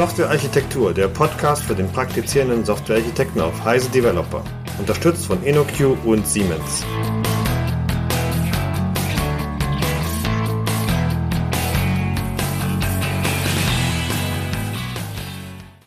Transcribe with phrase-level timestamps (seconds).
[0.00, 4.42] Softwarearchitektur, der Podcast für den praktizierenden Softwarearchitekten auf Heise Developer.
[4.78, 6.86] Unterstützt von InnoQ und Siemens.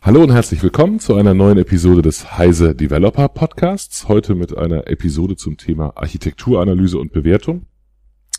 [0.00, 4.06] Hallo und herzlich willkommen zu einer neuen Episode des Heise Developer Podcasts.
[4.06, 7.66] Heute mit einer Episode zum Thema Architekturanalyse und Bewertung.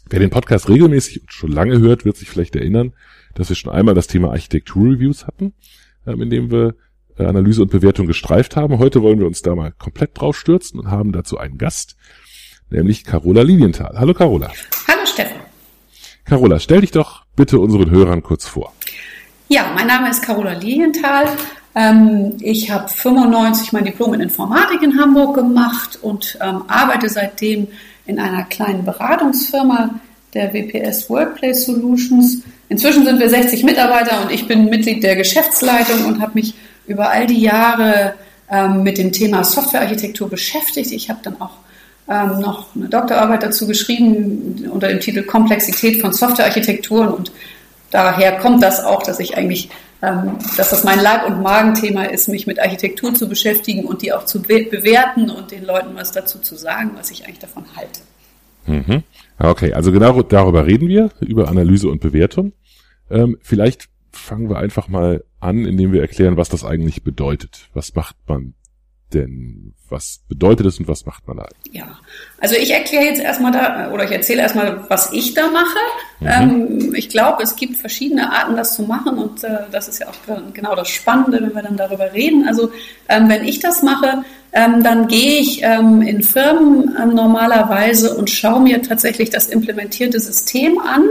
[0.07, 2.93] Wer den Podcast regelmäßig und schon lange hört, wird sich vielleicht erinnern,
[3.35, 5.53] dass wir schon einmal das Thema Architekturreviews hatten,
[6.07, 6.75] ähm, in dem wir
[7.17, 8.79] äh, Analyse und Bewertung gestreift haben.
[8.79, 11.95] Heute wollen wir uns da mal komplett drauf stürzen und haben dazu einen Gast,
[12.69, 13.95] nämlich Carola Lilienthal.
[13.97, 14.51] Hallo Carola.
[14.87, 15.37] Hallo Steffen.
[16.23, 18.73] Carola, stell dich doch bitte unseren Hörern kurz vor.
[19.47, 21.27] Ja, mein Name ist Carola Lilienthal.
[21.75, 27.67] Ähm, ich habe 95 mein Diplom in Informatik in Hamburg gemacht und ähm, arbeite seitdem
[28.05, 29.99] in einer kleinen Beratungsfirma
[30.35, 32.39] der WPS Workplace Solutions.
[32.69, 36.53] Inzwischen sind wir 60 Mitarbeiter und ich bin Mitglied der Geschäftsleitung und habe mich
[36.87, 38.13] über all die Jahre
[38.51, 40.91] ähm, mit dem Thema Softwarearchitektur beschäftigt.
[40.91, 41.57] Ich habe dann auch
[42.07, 47.31] ähm, noch eine Doktorarbeit dazu geschrieben unter dem Titel Komplexität von Softwarearchitekturen und
[47.89, 49.69] daher kommt das auch, dass ich eigentlich,
[50.01, 54.13] ähm, dass das mein Leib- und Magenthema ist, mich mit Architektur zu beschäftigen und die
[54.13, 57.63] auch zu be bewerten und den Leuten was dazu zu sagen, was ich eigentlich davon
[57.75, 58.01] halte.
[58.67, 59.03] Mhm.
[59.37, 62.53] Okay, also genau darüber reden wir, über Analyse und Bewertung.
[63.09, 67.69] Ähm, vielleicht fangen wir einfach mal an, indem wir erklären, was das eigentlich bedeutet.
[67.73, 68.53] Was macht man
[69.13, 69.73] denn?
[69.87, 71.47] Was bedeutet es und was macht man da?
[71.71, 71.99] Ja,
[72.39, 75.77] also ich erkläre jetzt erstmal da, oder ich erzähle erstmal, was ich da mache.
[76.19, 76.27] Mhm.
[76.27, 80.07] Ähm, ich glaube, es gibt verschiedene Arten, das zu machen und äh, das ist ja
[80.07, 82.47] auch genau das Spannende, wenn wir dann darüber reden.
[82.47, 82.71] Also
[83.07, 84.23] ähm, wenn ich das mache,
[84.53, 90.19] ähm, dann gehe ich ähm, in Firmen ähm, normalerweise und schaue mir tatsächlich das implementierte
[90.19, 91.03] System an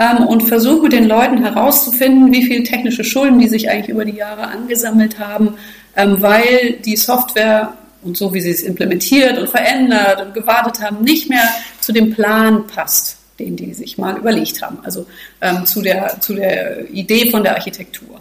[0.00, 4.16] ähm, und versuche den Leuten herauszufinden, wie viele technische Schulden die sich eigentlich über die
[4.16, 5.54] Jahre angesammelt haben,
[6.22, 11.28] weil die Software und so wie sie es implementiert und verändert und gewartet haben, nicht
[11.28, 11.48] mehr
[11.80, 15.06] zu dem Plan passt, den die sich mal überlegt haben, also
[15.40, 18.18] ähm, zu, der, zu der Idee von der Architektur.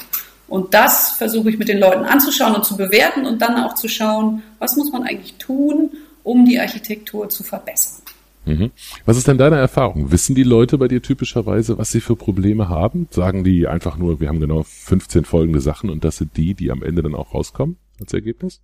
[0.47, 3.87] Und das versuche ich mit den Leuten anzuschauen und zu bewerten und dann auch zu
[3.87, 5.91] schauen, was muss man eigentlich tun,
[6.23, 8.01] um die Architektur zu verbessern.
[8.49, 8.71] Mhm.
[9.05, 10.11] Was ist denn deine Erfahrung?
[10.11, 13.07] Wissen die Leute bei dir typischerweise, was sie für Probleme haben?
[13.11, 16.71] Sagen die einfach nur, wir haben genau 15 folgende Sachen und das sind die, die
[16.71, 18.59] am Ende dann auch rauskommen als Ergebnis?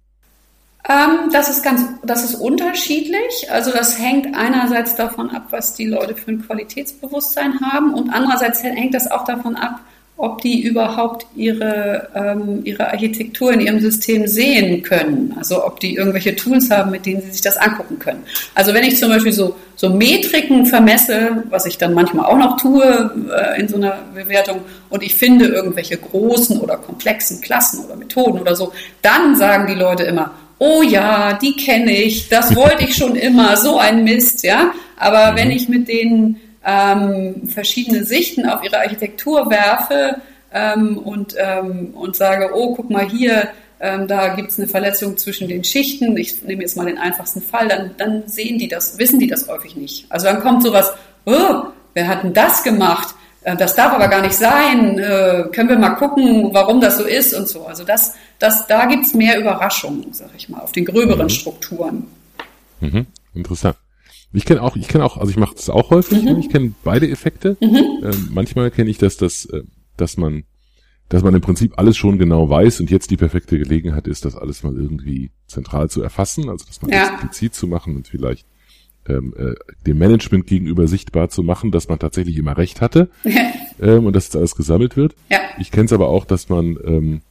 [0.88, 3.51] Ähm, das ist ganz, das ist unterschiedlich.
[3.51, 8.63] Also das hängt einerseits davon ab, was die Leute für ein Qualitätsbewusstsein haben und andererseits
[8.63, 9.81] hängt das auch davon ab,
[10.18, 15.36] ob die überhaupt ihre, ähm, ihre Architektur in ihrem System sehen können.
[15.38, 18.24] Also ob die irgendwelche Tools haben, mit denen sie sich das angucken können.
[18.53, 22.56] Also wenn ich zum Beispiel so, so Metriken vermesse, was ich dann manchmal auch noch
[22.56, 27.97] tue äh, in so einer Bewertung, und ich finde irgendwelche großen oder komplexen Klassen oder
[27.97, 28.72] Methoden oder so,
[29.02, 33.58] dann sagen die Leute immer, oh ja, die kenne ich, das wollte ich schon immer,
[33.58, 34.72] so ein Mist, ja.
[34.97, 35.36] Aber mhm.
[35.36, 40.22] wenn ich mit denen ähm, verschiedene Sichten auf ihre Architektur werfe
[40.52, 43.50] ähm, und, ähm, und sage, oh, guck mal hier,
[43.80, 46.16] ähm, da gibt es eine Verletzung zwischen den Schichten.
[46.18, 49.48] Ich nehme jetzt mal den einfachsten Fall, dann, dann sehen die das, wissen die das
[49.48, 50.06] häufig nicht.
[50.09, 50.92] Also dann kommt sowas,
[51.26, 53.14] oh, wer hat denn das gemacht?
[53.44, 54.97] Äh, das darf aber gar nicht sein.
[54.97, 57.66] Äh, können wir mal gucken, warum das so ist und so.
[57.66, 61.30] Also das, das, da gibt's mehr Überraschungen, sag ich mal, auf den gröberen mhm.
[61.30, 62.08] Strukturen.
[62.80, 63.06] Mhm.
[63.36, 63.76] Interessant.
[64.35, 66.23] Ich kenne auch, ich kenne auch, also ich mache das auch häufig.
[66.23, 66.40] Mhm.
[66.40, 67.57] Ich kenne beide Effekte.
[67.62, 68.03] Mhm.
[68.03, 69.63] Ähm, manchmal kenne ich das, dass, äh,
[69.97, 70.44] dass man,
[71.09, 74.35] dass man im Prinzip alles schon genau weiß und jetzt die perfekte Gelegenheit ist, das
[74.35, 77.13] alles mal irgendwie zentral zu erfassen, also das mal ja.
[77.13, 78.46] explizit zu machen und vielleicht
[79.07, 79.53] ähm, äh,
[79.85, 83.09] dem Management gegenüber sichtbar zu machen, dass man tatsächlich immer recht hatte
[83.81, 85.16] ähm, und dass das alles gesammelt wird.
[85.29, 85.40] Ja.
[85.59, 87.22] Ich kenne es aber auch, dass man ähm,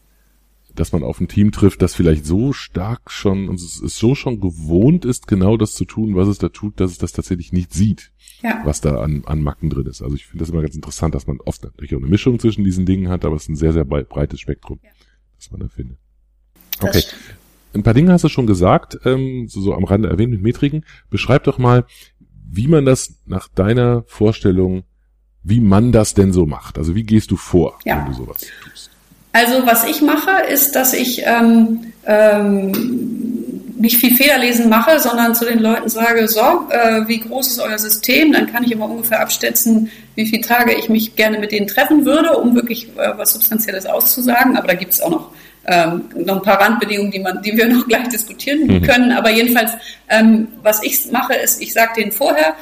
[0.74, 4.14] dass man auf ein Team trifft, das vielleicht so stark schon, und es ist so
[4.14, 7.52] schon gewohnt ist, genau das zu tun, was es da tut, dass es das tatsächlich
[7.52, 8.12] nicht sieht,
[8.42, 8.60] ja.
[8.64, 10.02] was da an, an Macken drin ist.
[10.02, 12.64] Also ich finde das immer ganz interessant, dass man oft natürlich auch eine Mischung zwischen
[12.64, 14.90] diesen Dingen hat, aber es ist ein sehr, sehr breites Spektrum, ja.
[15.36, 15.98] das man da findet.
[16.80, 17.02] Okay.
[17.72, 20.84] Ein paar Dinge hast du schon gesagt, ähm, so, so am Rande erwähnt mit Metriken.
[21.10, 21.86] Beschreib doch mal,
[22.48, 24.84] wie man das nach deiner Vorstellung,
[25.42, 26.78] wie man das denn so macht.
[26.78, 27.98] Also wie gehst du vor, ja.
[27.98, 28.93] wenn du sowas tust?
[29.34, 32.70] Also was ich mache, ist, dass ich ähm, ähm,
[33.76, 37.76] nicht viel Fehlerlesen mache, sondern zu den Leuten sage, so, äh, wie groß ist euer
[37.76, 38.32] System?
[38.32, 42.04] Dann kann ich immer ungefähr abschätzen, wie viele Tage ich mich gerne mit denen treffen
[42.04, 44.56] würde, um wirklich äh, was Substanzielles auszusagen.
[44.56, 45.30] Aber da gibt es auch noch,
[45.66, 48.82] ähm, noch ein paar Randbedingungen, die, man, die wir noch gleich diskutieren mhm.
[48.82, 49.10] können.
[49.10, 49.72] Aber jedenfalls,
[50.10, 52.54] ähm, was ich mache, ist, ich sage denen vorher,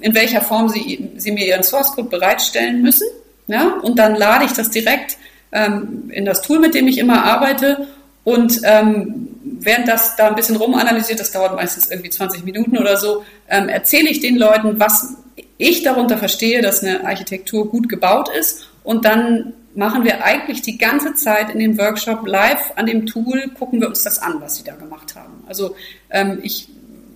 [0.00, 3.08] in welcher Form sie, sie mir ihren Source Code bereitstellen müssen.
[3.48, 3.72] Ja?
[3.82, 5.16] Und dann lade ich das direkt
[5.52, 7.86] ähm, in das Tool, mit dem ich immer arbeite
[8.24, 12.96] und ähm, während das da ein bisschen rumanalysiert, das dauert meistens irgendwie 20 Minuten oder
[12.96, 15.16] so, ähm, erzähle ich den Leuten, was
[15.58, 20.78] ich darunter verstehe, dass eine Architektur gut gebaut ist und dann machen wir eigentlich die
[20.78, 24.56] ganze Zeit in dem Workshop live an dem Tool, gucken wir uns das an, was
[24.56, 25.44] sie da gemacht haben.
[25.46, 25.74] Also
[26.10, 26.68] ähm, ich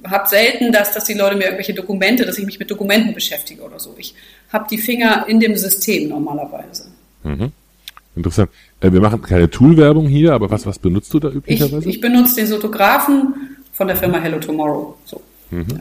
[0.07, 3.63] habe selten das, dass die Leute mir irgendwelche Dokumente, dass ich mich mit Dokumenten beschäftige
[3.63, 3.95] oder so.
[3.99, 4.15] Ich
[4.53, 6.87] habe die Finger in dem System normalerweise.
[7.25, 7.53] Mhm.
[8.17, 8.51] Interessant.
[8.81, 11.89] Äh, wir machen keine Tool-Werbung hier, aber was, was benutzt du da üblicherweise?
[11.89, 13.35] Ich, ich benutze den Sotografen
[13.73, 14.97] von der Firma Hello Tomorrow.
[15.05, 15.21] So.
[15.51, 15.67] Mhm.
[15.71, 15.81] Ja.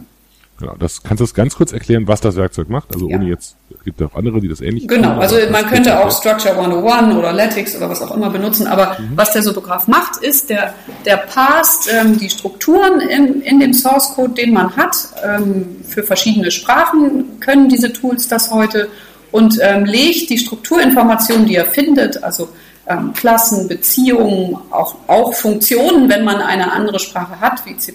[0.57, 2.93] Genau, das kannst du das ganz kurz erklären, was das Werkzeug macht?
[2.93, 3.17] Also ja.
[3.17, 5.99] ohne jetzt, es gibt ja auch andere, die das ähnlich Genau, tun, also man könnte
[5.99, 9.11] auch Structure 101 oder Lattice oder was auch immer benutzen, aber mhm.
[9.15, 10.73] was der Sotograph macht, ist, der,
[11.05, 14.95] der passt ähm, die Strukturen in, in dem Source Code, den man hat.
[15.25, 18.87] Ähm, für verschiedene Sprachen können diese Tools das heute
[19.35, 22.47] und ähm, legt die Strukturinformationen, die er findet, also
[22.87, 27.93] ähm, Klassen, Beziehungen, auch, auch Funktionen, wenn man eine andere Sprache hat, wie C++,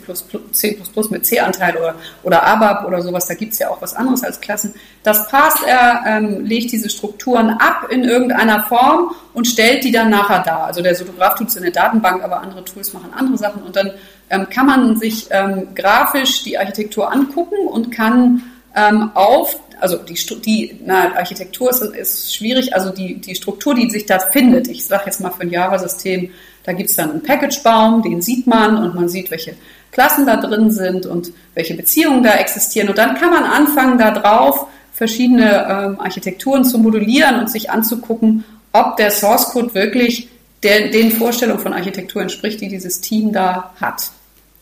[0.52, 0.78] C++
[1.08, 1.94] mit C-Anteil oder,
[2.24, 4.74] oder ABAP oder sowas, da gibt es ja auch was anderes als Klassen.
[5.02, 10.10] Das passt er, ähm, legt diese Strukturen ab in irgendeiner Form und stellt die dann
[10.10, 10.64] nachher dar.
[10.64, 13.74] Also der Sotograph tut es in der Datenbank, aber andere Tools machen andere Sachen und
[13.74, 13.92] dann
[14.28, 18.42] ähm, kann man sich ähm, grafisch die Architektur angucken und kann
[18.76, 23.90] ähm, auf also die, die na, Architektur ist, ist schwierig, also die, die Struktur, die
[23.90, 26.30] sich da findet, ich sage jetzt mal für ein Java-System,
[26.64, 29.54] da gibt es dann einen Package-Baum, den sieht man und man sieht, welche
[29.92, 32.88] Klassen da drin sind und welche Beziehungen da existieren.
[32.88, 38.44] Und dann kann man anfangen, da drauf verschiedene ähm, Architekturen zu modellieren und sich anzugucken,
[38.72, 40.28] ob der Source Code wirklich
[40.62, 44.10] der, den Vorstellungen von Architektur entspricht, die dieses Team da hat.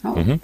[0.04, 0.10] Ja.
[0.10, 0.40] Mhm.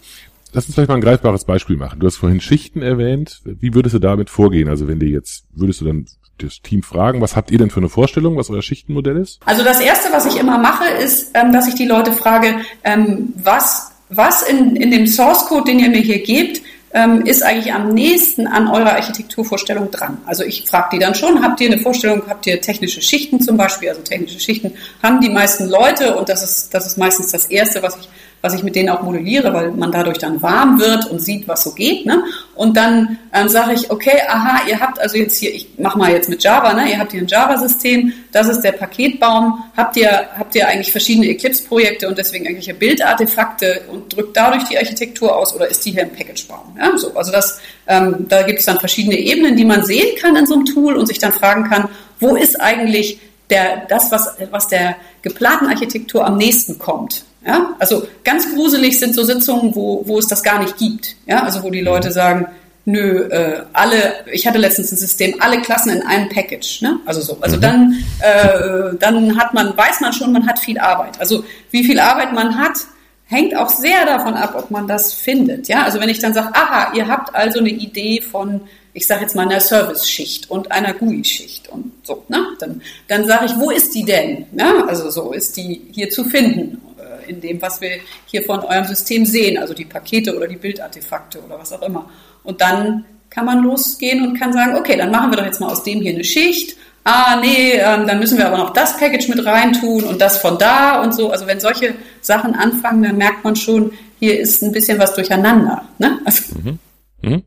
[0.55, 1.99] Lass uns vielleicht mal ein greifbares Beispiel machen.
[1.99, 3.41] Du hast vorhin Schichten erwähnt.
[3.45, 4.69] Wie würdest du damit vorgehen?
[4.69, 6.07] Also wenn dir jetzt, würdest du dann
[6.39, 9.41] das Team fragen, was habt ihr denn für eine Vorstellung, was euer Schichtenmodell ist?
[9.45, 13.33] Also das Erste, was ich immer mache, ist, ähm, dass ich die Leute frage, ähm,
[13.37, 16.63] was, was in, in dem Source Code, den ihr mir hier gebt,
[16.93, 20.19] ähm, ist eigentlich am nächsten an eurer Architekturvorstellung dran.
[20.27, 23.57] Also ich frage die dann schon, habt ihr eine Vorstellung, habt ihr technische Schichten zum
[23.57, 24.73] Beispiel, also technische Schichten
[25.03, 28.09] haben die meisten Leute und das ist, das ist meistens das Erste, was ich
[28.45, 31.65] was ich mit denen auch modelliere, weil man dadurch dann warm wird und sieht, was
[31.65, 32.05] so geht.
[32.05, 32.25] Ne?
[32.55, 36.13] Und dann ähm, sage ich, okay, aha, ihr habt also jetzt hier, ich mache mal
[36.13, 36.91] jetzt mit Java, ne?
[36.91, 39.65] ihr habt hier ein Java-System, das ist der Paketbaum.
[39.75, 44.77] Habt ihr, habt ihr eigentlich verschiedene Eclipse-Projekte und deswegen irgendwelche Bildartefakte und drückt dadurch die
[44.77, 46.77] Architektur aus oder ist die hier ein Package-Baum?
[46.79, 46.99] Ja?
[46.99, 50.45] So, also das, ähm, da gibt es dann verschiedene Ebenen, die man sehen kann in
[50.45, 51.89] so einem Tool und sich dann fragen kann,
[52.21, 57.25] wo ist eigentlich der, das, was, was der geplanten Architektur am nächsten kommt.
[57.47, 57.75] Ja?
[57.79, 61.17] Also ganz gruselig sind so Sitzungen, wo, wo es das gar nicht gibt.
[61.27, 61.43] Ja?
[61.43, 61.87] Also wo die mhm.
[61.87, 62.47] Leute sagen,
[62.87, 66.83] nö, äh, alle, ich hatte letztens ein System, alle Klassen in einem Package.
[66.83, 67.01] Ne?
[67.07, 67.39] Also so.
[67.41, 67.61] Also mhm.
[67.61, 71.21] dann, äh, dann hat man, weiß man schon, man hat viel Arbeit.
[71.21, 72.79] Also wie viel Arbeit man hat,
[73.27, 75.69] hängt auch sehr davon ab, ob man das findet.
[75.69, 78.61] Ja, also wenn ich dann sage, aha, ihr habt also eine Idee von,
[78.93, 82.47] ich sage jetzt mal einer Service-Schicht und einer GUI-Schicht und so, ne?
[82.61, 84.47] Dann, dann sage ich, wo ist die denn?
[84.57, 86.81] Ja, also so ist die hier zu finden
[87.27, 91.41] in dem, was wir hier von eurem System sehen, also die Pakete oder die Bildartefakte
[91.41, 92.11] oder was auch immer.
[92.43, 95.71] Und dann kann man losgehen und kann sagen, okay, dann machen wir doch jetzt mal
[95.71, 96.77] aus dem hier eine Schicht.
[97.03, 100.57] Ah, nee, ähm, dann müssen wir aber noch das Package mit reintun und das von
[100.57, 101.31] da und so.
[101.31, 105.85] Also wenn solche Sachen anfangen, dann merkt man schon, hier ist ein bisschen was durcheinander.
[105.99, 106.19] Ne?
[106.25, 106.79] Also, mhm.
[107.21, 107.43] Mhm.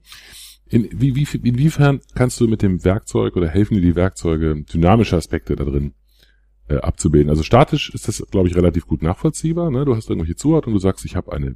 [0.70, 5.16] In, wie, wie, inwiefern kannst du mit dem Werkzeug oder helfen dir die Werkzeuge dynamische
[5.16, 5.94] Aspekte da drin
[6.68, 7.30] äh, abzubilden.
[7.30, 9.72] Also statisch ist das, glaube ich, relativ gut nachvollziehbar.
[9.72, 9.86] Ne?
[9.86, 11.56] Du hast irgendwelche Zuordnung, du sagst, ich habe eine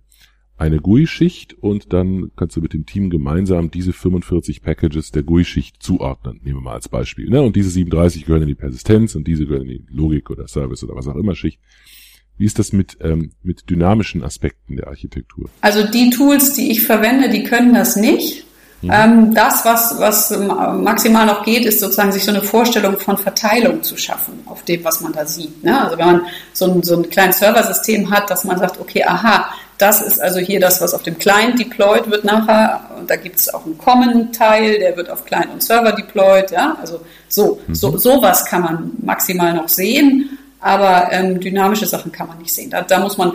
[0.62, 5.82] eine GUI-Schicht und dann kannst du mit dem Team gemeinsam diese 45 Packages der GUI-Schicht
[5.82, 6.39] zuordnen.
[6.44, 7.30] Nehmen wir mal als Beispiel.
[7.32, 7.41] Ne?
[7.41, 10.84] Und diese 37 gehören in die Persistenz und diese gehören in die Logik oder Service
[10.84, 11.60] oder was auch immer Schicht.
[12.38, 15.50] Wie ist das mit, ähm, mit dynamischen Aspekten der Architektur?
[15.62, 18.46] Also die Tools, die ich verwende, die können das nicht.
[18.81, 18.91] Mhm.
[18.91, 23.83] Ähm, das, was, was maximal noch geht, ist sozusagen sich so eine Vorstellung von Verteilung
[23.83, 25.63] zu schaffen auf dem, was man da sieht.
[25.63, 25.79] Ne?
[25.83, 29.50] Also wenn man so ein, so ein kleines Serversystem hat, dass man sagt, okay, aha,
[29.77, 32.81] das ist also hier das, was auf dem Client deployed wird nachher.
[32.97, 36.51] Und da gibt es auch einen Common-Teil, der wird auf Client und Server deployed.
[36.51, 36.77] Ja?
[36.79, 37.75] Also so, mhm.
[37.75, 42.69] so sowas kann man maximal noch sehen, aber ähm, dynamische Sachen kann man nicht sehen.
[42.69, 43.31] Da, da muss man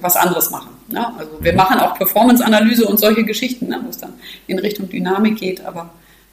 [0.00, 0.77] was anderes machen.
[0.92, 1.18] Ne?
[1.18, 3.80] Also wir machen auch Performance-Analyse und solche Geschichten, ne?
[3.84, 4.14] wo es dann
[4.46, 5.92] in Richtung Dynamik geht, aber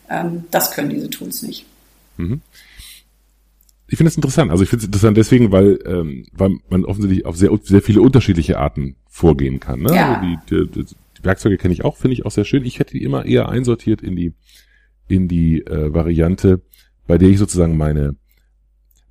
[0.09, 1.65] ähm, das können diese Tools nicht.
[2.17, 2.41] Mhm.
[3.87, 4.51] Ich finde es interessant.
[4.51, 8.01] Also ich finde es interessant deswegen, weil, ähm, weil man offensichtlich auf sehr, sehr viele
[8.01, 9.81] unterschiedliche Arten vorgehen kann.
[9.81, 9.95] Ne?
[9.95, 10.15] Ja.
[10.15, 10.85] Also die, die,
[11.17, 12.65] die Werkzeuge kenne ich auch, finde ich auch sehr schön.
[12.65, 14.33] Ich hätte die immer eher einsortiert in die
[15.07, 16.61] in die äh, Variante,
[17.07, 18.15] bei der ich sozusagen meine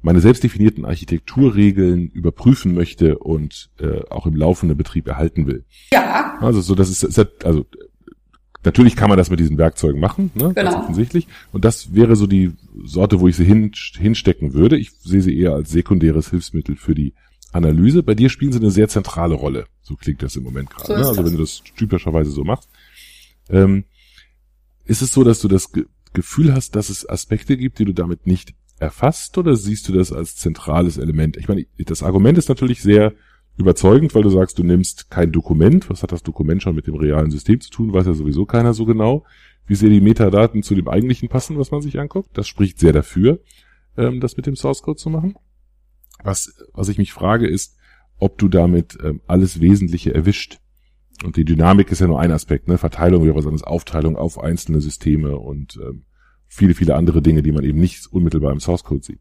[0.04, 5.64] meine selbst definierten Architekturregeln überprüfen möchte und äh, auch im laufenden Betrieb erhalten will.
[5.94, 6.36] Ja.
[6.40, 7.64] Also so, das ist, ist also
[8.62, 10.52] natürlich kann man das mit diesen Werkzeugen machen, ne?
[10.54, 10.70] Genau.
[10.70, 11.26] Ganz offensichtlich.
[11.52, 12.52] Und das wäre so die
[12.84, 14.76] Sorte, wo ich sie hin, hinstecken würde.
[14.76, 17.14] Ich sehe sie eher als sekundäres Hilfsmittel für die
[17.52, 18.02] Analyse.
[18.02, 19.64] Bei dir spielen sie eine sehr zentrale Rolle.
[19.80, 20.86] So klingt das im Moment gerade.
[20.86, 21.06] So ne?
[21.06, 22.68] Also wenn du das typischerweise so machst.
[23.48, 23.84] Ähm,
[24.84, 27.92] ist es so, dass du das Ge Gefühl hast, dass es Aspekte gibt, die du
[27.92, 31.36] damit nicht erfasst, oder siehst du das als zentrales Element?
[31.36, 33.12] Ich meine, das Argument ist natürlich sehr
[33.56, 35.88] überzeugend, weil du sagst, du nimmst kein Dokument.
[35.88, 37.92] Was hat das Dokument schon mit dem realen System zu tun?
[37.92, 39.24] Weiß ja sowieso keiner so genau.
[39.66, 42.30] Wie sehr die Metadaten zu dem eigentlichen passen, was man sich anguckt.
[42.34, 43.40] Das spricht sehr dafür,
[43.96, 45.36] ähm, das mit dem Source Code zu machen.
[46.22, 47.76] Was, was ich mich frage, ist,
[48.18, 50.58] ob du damit ähm, alles Wesentliche erwischt.
[51.22, 52.76] Und die Dynamik ist ja nur ein Aspekt, ne?
[52.76, 56.04] Verteilung wäre was anderes, Aufteilung auf einzelne Systeme und ähm,
[56.54, 59.18] viele, viele andere Dinge, die man eben nicht unmittelbar im Source Code sieht.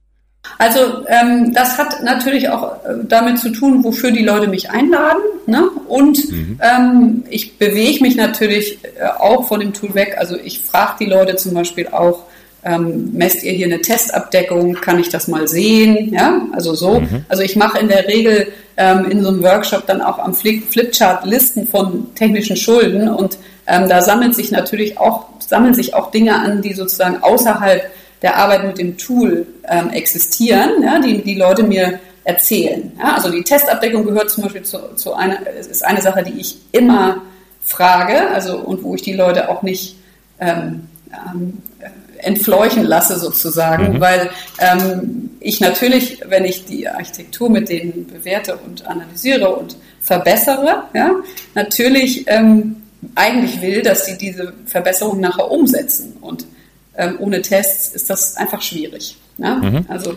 [0.57, 5.21] Also ähm, das hat natürlich auch äh, damit zu tun, wofür die Leute mich einladen.
[5.45, 5.69] Ne?
[5.87, 6.59] Und mhm.
[6.61, 10.15] ähm, ich bewege mich natürlich äh, auch von dem Tool weg.
[10.17, 12.23] Also ich frage die Leute zum Beispiel auch,
[12.65, 16.13] ähm, messt ihr hier eine Testabdeckung, kann ich das mal sehen?
[16.13, 16.99] Ja, also so.
[16.99, 17.25] Mhm.
[17.27, 18.47] Also ich mache in der Regel
[18.77, 23.37] ähm, in so einem Workshop dann auch am Flipchart Listen von technischen Schulden und
[23.67, 27.89] ähm, da sammelt sich natürlich auch, sammeln sich auch Dinge an, die sozusagen außerhalb
[28.21, 32.91] der Arbeit mit dem Tool ähm, existieren, ja, die die Leute mir erzählen.
[32.97, 36.57] Ja, also die Testabdeckung gehört zum Beispiel zu, zu einer, ist eine Sache, die ich
[36.71, 37.21] immer
[37.61, 39.97] frage, also und wo ich die Leute auch nicht
[40.39, 41.61] ähm, ähm,
[42.17, 44.01] entfleuchen lasse sozusagen, mhm.
[44.01, 50.83] weil ähm, ich natürlich, wenn ich die Architektur mit denen bewerte und analysiere und verbessere,
[50.93, 51.11] ja,
[51.53, 52.82] natürlich ähm,
[53.15, 56.45] eigentlich will, dass sie diese Verbesserung nachher umsetzen und
[56.95, 59.17] ähm, ohne Tests ist das einfach schwierig.
[59.37, 59.55] Ne?
[59.63, 59.85] Mhm.
[59.87, 60.15] Also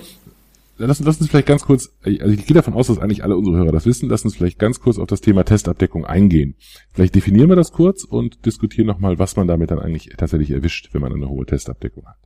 [0.79, 3.57] Lass, lass uns vielleicht ganz kurz, also ich gehe davon aus, dass eigentlich alle unsere
[3.57, 6.55] Hörer das wissen, lass uns vielleicht ganz kurz auf das Thema Testabdeckung eingehen.
[6.93, 10.91] Vielleicht definieren wir das kurz und diskutieren nochmal, was man damit dann eigentlich tatsächlich erwischt,
[10.93, 12.17] wenn man eine hohe Testabdeckung hat.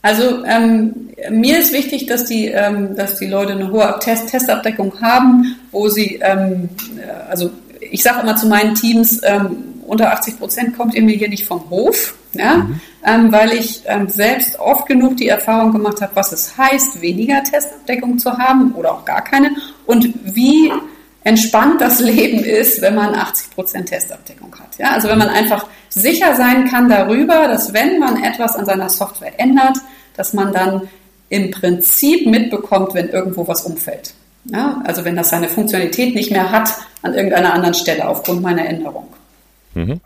[0.00, 5.00] Also ähm, mir ist wichtig, dass die, ähm, dass die Leute eine hohe Test Testabdeckung
[5.02, 7.50] haben, wo sie, ähm, äh, also
[7.90, 11.46] ich sage immer zu meinen Teams, ähm, unter 80 Prozent kommt ihr mir hier nicht
[11.46, 12.58] vom Hof, ja?
[12.58, 12.80] Mhm.
[13.04, 17.42] Ähm, weil ich ähm, selbst oft genug die Erfahrung gemacht habe, was es heißt, weniger
[17.42, 19.50] Testabdeckung zu haben oder auch gar keine
[19.86, 20.70] und wie
[21.24, 24.78] entspannt das Leben ist, wenn man 80 Prozent Testabdeckung hat.
[24.78, 24.92] Ja?
[24.92, 29.38] Also wenn man einfach sicher sein kann darüber, dass wenn man etwas an seiner Software
[29.38, 29.78] ändert,
[30.16, 30.88] dass man dann
[31.28, 34.14] im Prinzip mitbekommt, wenn irgendwo was umfällt.
[34.44, 34.82] Ja?
[34.84, 36.70] Also wenn das seine Funktionalität nicht mehr hat
[37.02, 39.08] an irgendeiner anderen Stelle aufgrund meiner Änderung.
[39.74, 40.00] Mhm.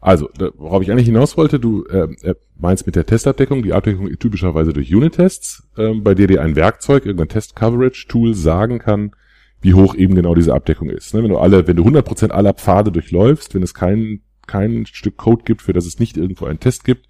[0.00, 4.10] Also, worauf ich eigentlich hinaus wollte, du äh, äh, meinst mit der Testabdeckung, die Abdeckung
[4.18, 9.12] typischerweise durch Unit-Tests, äh, bei der dir ein Werkzeug, irgendein Test-Coverage-Tool sagen kann,
[9.60, 11.12] wie hoch eben genau diese Abdeckung ist.
[11.12, 11.22] Ne?
[11.22, 15.44] Wenn du alle, wenn du 100% aller Pfade durchläufst, wenn es kein, kein Stück Code
[15.44, 17.06] gibt, für das es nicht irgendwo einen Test gibt,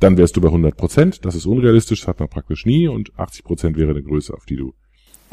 [0.00, 1.22] dann wärst du bei 100%.
[1.22, 4.56] Das ist unrealistisch, das hat man praktisch nie und 80% wäre eine Größe, auf die
[4.56, 4.74] du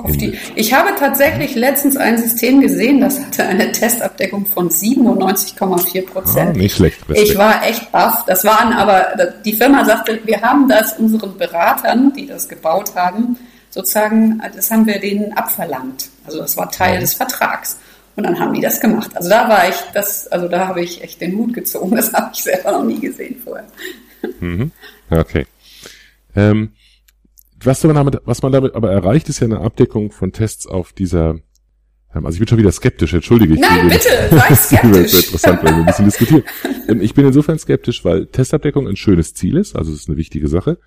[0.09, 0.37] die.
[0.55, 6.55] Ich habe tatsächlich letztens ein System gesehen, das hatte eine Testabdeckung von 97,4 Prozent.
[6.55, 6.99] Ah, nicht schlecht.
[7.13, 8.25] Ich war echt baff.
[8.25, 13.37] Das waren aber, die Firma sagte, wir haben das unseren Beratern, die das gebaut haben,
[13.69, 16.09] sozusagen, das haben wir denen abverlangt.
[16.25, 17.77] Also das war Teil des Vertrags.
[18.15, 19.11] Und dann haben die das gemacht.
[19.15, 21.95] Also da war ich, das, also da habe ich echt den Hut gezogen.
[21.95, 23.67] Das habe ich selber noch nie gesehen vorher.
[24.39, 24.71] Mhm.
[25.09, 25.47] Okay.
[26.35, 26.73] Ähm,
[27.63, 30.93] was man damit, was man damit aber erreicht, ist ja eine Abdeckung von Tests auf
[30.93, 31.35] dieser
[32.13, 33.59] ähm, also ich bin schon wieder skeptisch, entschuldige ich.
[33.59, 35.11] Nein, bitte, sei skeptisch.
[35.11, 36.43] das interessant, weil wir ein bisschen diskutieren.
[36.87, 40.17] Ähm, ich bin insofern skeptisch, weil Testabdeckung ein schönes Ziel ist, also es ist eine
[40.17, 40.79] wichtige Sache.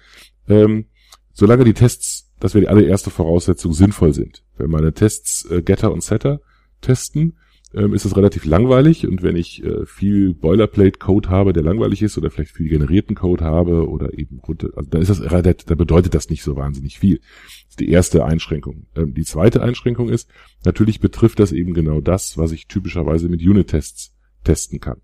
[0.48, 0.86] Ähm,
[1.32, 4.44] solange die Tests, das wäre die allererste Voraussetzung, sinnvoll sind.
[4.56, 6.40] Wenn meine Tests äh, Getter und Setter
[6.80, 7.38] testen,
[7.74, 12.16] ähm, ist es relativ langweilig und wenn ich äh, viel Boilerplate-Code habe, der langweilig ist
[12.16, 16.14] oder vielleicht viel generierten Code habe oder eben runter, also da ist das, da bedeutet
[16.14, 17.18] das nicht so wahnsinnig viel.
[17.18, 18.86] Das ist die erste Einschränkung.
[18.94, 20.30] Ähm, die zweite Einschränkung ist,
[20.64, 24.14] natürlich betrifft das eben genau das, was ich typischerweise mit Unit-Tests
[24.44, 25.00] testen kann.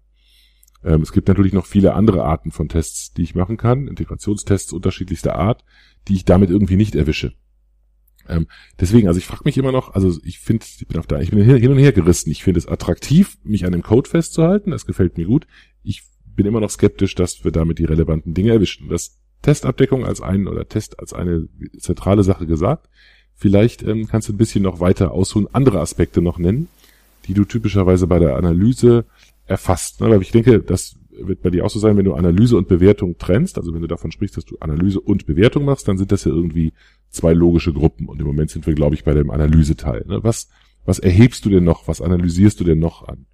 [0.85, 4.73] Ähm, es gibt natürlich noch viele andere Arten von Tests, die ich machen kann, Integrationstests
[4.73, 5.65] unterschiedlichster Art,
[6.09, 7.35] die ich damit irgendwie nicht erwische.
[8.29, 8.47] Ähm,
[8.79, 11.31] deswegen, also ich frage mich immer noch, also ich finde, ich bin auf da, ich
[11.31, 12.31] bin hin und her gerissen.
[12.31, 14.71] Ich finde es attraktiv, mich an dem Code festzuhalten.
[14.71, 15.47] Das gefällt mir gut.
[15.83, 18.89] Ich bin immer noch skeptisch, dass wir damit die relevanten Dinge erwischen.
[18.89, 21.49] Das Testabdeckung als einen oder Test als eine
[21.79, 22.89] zentrale Sache gesagt.
[23.35, 26.69] Vielleicht ähm, kannst du ein bisschen noch weiter ausholen, andere Aspekte noch nennen,
[27.27, 29.07] die du typischerweise bei der Analyse
[29.47, 30.01] erfasst.
[30.01, 30.11] Ne?
[30.11, 30.97] Weil ich denke, dass
[31.27, 33.89] wird bei dir auch so sein, wenn du Analyse und Bewertung trennst, also wenn du
[33.89, 36.73] davon sprichst, dass du Analyse und Bewertung machst, dann sind das ja irgendwie
[37.11, 38.09] zwei logische Gruppen.
[38.09, 40.05] Und im Moment sind wir, glaube ich, bei dem Analyseteil.
[40.07, 40.21] Ne?
[40.23, 40.49] Was,
[40.85, 43.27] was erhebst du denn noch, was analysierst du denn noch an,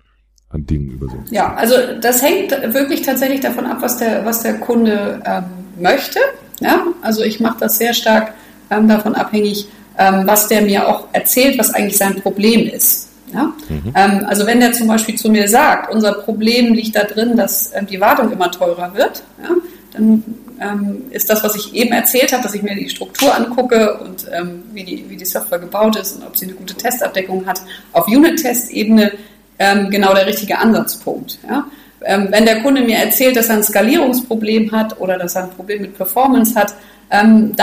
[0.48, 1.18] an Dingen über so?
[1.30, 5.44] Ja, also das hängt wirklich tatsächlich davon ab, was der, was der Kunde ähm,
[5.80, 6.18] möchte.
[6.60, 6.86] Ja?
[7.02, 8.34] Also ich mache das sehr stark
[8.70, 13.05] ähm, davon abhängig, ähm, was der mir auch erzählt, was eigentlich sein Problem ist.
[13.36, 13.52] Ja?
[13.68, 13.92] Mhm.
[13.94, 17.70] Ähm, also wenn der zum Beispiel zu mir sagt, unser Problem liegt da drin, dass
[17.74, 19.54] ähm, die Wartung immer teurer wird, ja?
[19.92, 20.24] dann
[20.60, 24.26] ähm, ist das, was ich eben erzählt habe, dass ich mir die Struktur angucke und
[24.32, 27.60] ähm, wie, die, wie die Software gebaut ist und ob sie eine gute Testabdeckung hat,
[27.92, 29.12] auf Unit-Test-Ebene
[29.58, 31.38] ähm, genau der richtige Ansatzpunkt.
[31.46, 31.66] Ja?
[32.04, 35.50] Ähm, wenn der Kunde mir erzählt, dass er ein Skalierungsproblem hat oder dass er ein
[35.50, 36.74] Problem mit Performance hat,
[37.08, 37.54] dann,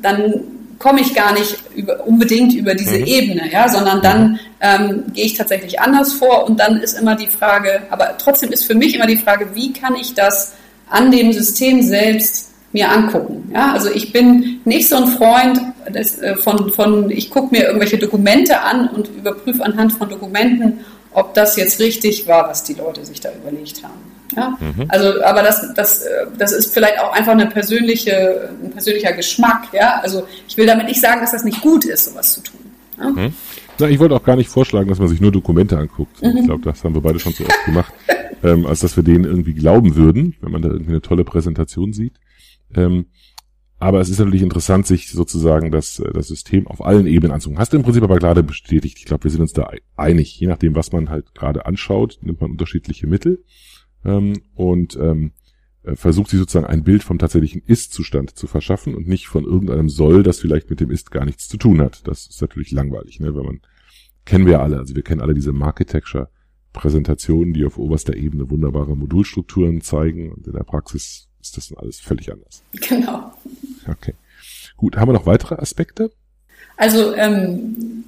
[0.00, 0.42] dann
[0.80, 3.06] komme ich gar nicht über, unbedingt über diese mhm.
[3.06, 7.28] Ebene, ja, sondern dann ähm, gehe ich tatsächlich anders vor und dann ist immer die
[7.28, 10.54] Frage, aber trotzdem ist für mich immer die Frage, wie kann ich das
[10.88, 13.50] an dem System selbst mir angucken.
[13.52, 17.64] Ja, also ich bin nicht so ein Freund des, äh, von, von, ich gucke mir
[17.66, 20.80] irgendwelche Dokumente an und überprüfe anhand von Dokumenten,
[21.12, 24.09] ob das jetzt richtig war, was die Leute sich da überlegt haben.
[24.36, 24.56] Ja?
[24.60, 24.86] Mhm.
[24.88, 29.68] Also, aber das, das, äh, das ist vielleicht auch einfach eine persönliche, ein persönlicher Geschmack.
[29.72, 30.00] Ja?
[30.02, 32.60] Also ich will damit nicht sagen, dass das nicht gut ist, sowas zu tun.
[32.98, 33.10] Ja?
[33.10, 33.34] Mhm.
[33.78, 36.22] Na, ich wollte auch gar nicht vorschlagen, dass man sich nur Dokumente anguckt.
[36.22, 36.36] Mhm.
[36.36, 37.92] Ich glaube, das haben wir beide schon so oft gemacht,
[38.42, 41.92] ähm, als dass wir denen irgendwie glauben würden, wenn man da irgendwie eine tolle Präsentation
[41.92, 42.14] sieht.
[42.74, 43.06] Ähm,
[43.78, 47.58] aber es ist natürlich interessant, sich sozusagen das, äh, das System auf allen Ebenen anzugucken.
[47.58, 48.98] Hast du im Prinzip aber gerade bestätigt.
[48.98, 50.38] Ich glaube, wir sind uns da einig.
[50.38, 53.42] Je nachdem, was man halt gerade anschaut, nimmt man unterschiedliche Mittel
[54.04, 55.32] ähm, und ähm,
[55.82, 59.88] äh, versucht sich sozusagen ein Bild vom tatsächlichen Ist-Zustand zu verschaffen und nicht von irgendeinem
[59.88, 62.06] Soll, das vielleicht mit dem Ist gar nichts zu tun hat.
[62.06, 63.34] Das ist natürlich langweilig, ne?
[63.34, 63.60] wenn man
[64.24, 64.78] kennen wir alle.
[64.78, 70.52] Also wir kennen alle diese Marketecture-Präsentationen, die auf oberster Ebene wunderbare Modulstrukturen zeigen und in
[70.52, 72.62] der Praxis ist das dann alles völlig anders.
[72.72, 73.32] Genau.
[73.88, 74.14] Okay.
[74.76, 76.12] Gut, haben wir noch weitere Aspekte?
[76.76, 78.04] Also ähm,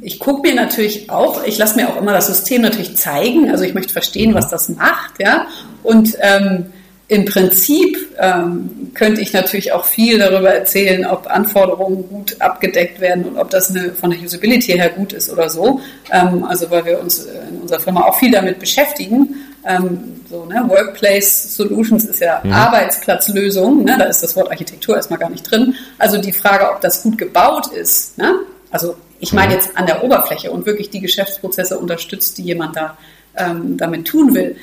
[0.00, 3.50] ich gucke mir natürlich auch, ich lasse mir auch immer das System natürlich zeigen.
[3.50, 5.46] Also ich möchte verstehen, was das macht, ja.
[5.82, 6.66] Und ähm,
[7.08, 13.24] im Prinzip ähm, könnte ich natürlich auch viel darüber erzählen, ob Anforderungen gut abgedeckt werden
[13.24, 15.80] und ob das eine, von der Usability her gut ist oder so.
[16.10, 19.34] Ähm, also weil wir uns in unserer Firma auch viel damit beschäftigen.
[19.66, 20.64] Ähm, so, ne?
[20.66, 22.52] Workplace Solutions ist ja mhm.
[22.52, 23.96] Arbeitsplatzlösung, ne?
[23.98, 25.74] da ist das Wort Architektur erstmal gar nicht drin.
[25.98, 28.36] Also die Frage, ob das gut gebaut ist, ne?
[28.70, 29.54] also ich meine mhm.
[29.54, 32.98] jetzt an der Oberfläche und wirklich die Geschäftsprozesse unterstützt, die jemand da
[33.36, 34.56] ähm, damit tun will.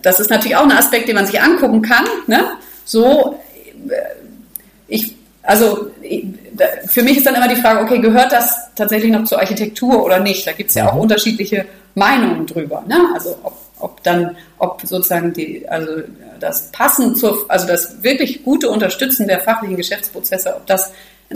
[0.00, 2.04] Das ist natürlich auch ein Aspekt, den man sich angucken kann.
[2.28, 2.44] Ne?
[2.84, 3.40] So,
[3.88, 3.96] äh,
[4.86, 5.90] ich, also
[6.86, 10.20] für mich ist dann immer die Frage, okay, gehört das tatsächlich noch zur Architektur oder
[10.20, 10.46] nicht?
[10.46, 11.00] Da gibt es ja auch mhm.
[11.00, 11.66] unterschiedliche
[11.96, 12.84] Meinungen drüber.
[12.86, 13.08] Ne?
[13.12, 15.90] Also ob, ob dann, ob sozusagen die, also
[16.38, 20.92] das Passen zur, also das wirklich gute Unterstützen der fachlichen Geschäftsprozesse, ob das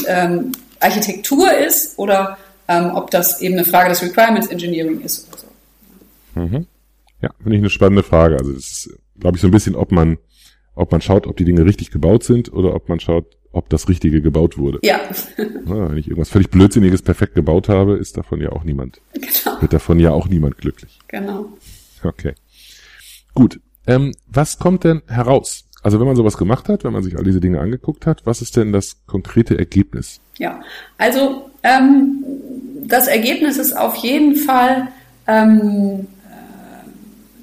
[0.06, 2.38] ähm, Architektur ist oder
[2.70, 6.40] ähm, ob das eben eine Frage des Requirements Engineering ist oder so.
[6.40, 6.66] Mhm.
[7.20, 8.38] Ja, finde ich eine spannende Frage.
[8.38, 10.18] Also das ist, glaube ich, so ein bisschen, ob man,
[10.76, 13.88] ob man schaut, ob die Dinge richtig gebaut sind oder ob man schaut, ob das
[13.88, 14.78] Richtige gebaut wurde.
[14.82, 15.00] Ja.
[15.36, 19.60] ja wenn ich irgendwas völlig Blödsinniges perfekt gebaut habe, ist davon ja auch niemand, genau.
[19.60, 21.00] wird davon ja auch niemand glücklich.
[21.08, 21.46] Genau.
[22.04, 22.34] Okay.
[23.34, 23.60] Gut.
[23.88, 25.64] Ähm, was kommt denn heraus?
[25.82, 28.42] Also wenn man sowas gemacht hat, wenn man sich all diese Dinge angeguckt hat, was
[28.42, 30.20] ist denn das konkrete Ergebnis?
[30.36, 30.60] Ja,
[30.98, 32.24] also ähm,
[32.86, 34.88] das Ergebnis ist auf jeden Fall
[35.26, 36.06] ähm,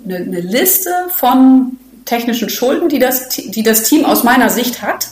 [0.06, 4.82] äh, eine, eine Liste von technischen Schulden, die das, die das Team aus meiner Sicht
[4.82, 5.08] hat.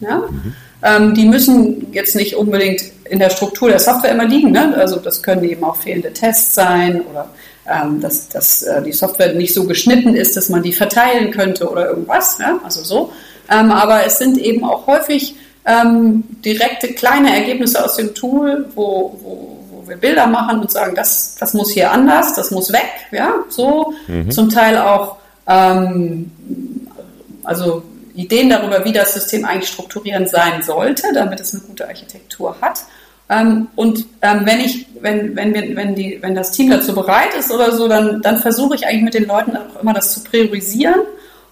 [0.00, 0.18] Ja?
[0.18, 0.54] Mhm.
[0.82, 4.52] Ähm, die müssen jetzt nicht unbedingt in der Struktur der Software immer liegen.
[4.52, 4.74] Ne?
[4.76, 7.28] Also das können eben auch fehlende Tests sein oder
[7.68, 11.68] ähm, dass, dass äh, die Software nicht so geschnitten ist, dass man die verteilen könnte
[11.68, 12.38] oder irgendwas.
[12.38, 12.58] Ja?
[12.64, 13.12] Also so.
[13.50, 19.18] Ähm, aber es sind eben auch häufig ähm, direkte kleine Ergebnisse aus dem Tool, wo,
[19.22, 22.90] wo, wo wir Bilder machen und sagen, das, das muss hier anders, das muss weg,
[23.12, 23.92] ja, so.
[24.06, 24.30] Mhm.
[24.30, 26.30] Zum Teil auch, ähm,
[27.44, 27.82] also
[28.14, 32.80] Ideen darüber, wie das System eigentlich strukturierend sein sollte, damit es eine gute Architektur hat.
[33.28, 37.34] Ähm, und ähm, wenn ich, wenn, wenn wir, wenn die, wenn das Team dazu bereit
[37.38, 40.24] ist oder so, dann, dann versuche ich eigentlich mit den Leuten auch immer das zu
[40.24, 41.02] priorisieren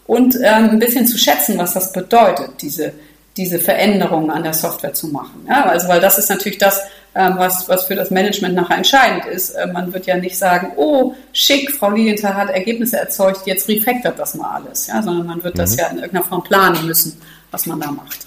[0.06, 2.92] und ähm, ein bisschen zu schätzen, was das bedeutet, diese,
[3.38, 5.46] diese Veränderungen an der Software zu machen.
[5.48, 6.80] Ja, also weil das ist natürlich das,
[7.14, 9.50] ähm, was, was für das Management nachher entscheidend ist.
[9.50, 14.18] Äh, man wird ja nicht sagen, oh, schick, Frau Lilienthal hat Ergebnisse erzeugt, jetzt refactort
[14.18, 15.58] das mal alles, ja, sondern man wird mhm.
[15.58, 17.16] das ja in irgendeiner Form planen müssen,
[17.50, 18.18] was man da macht.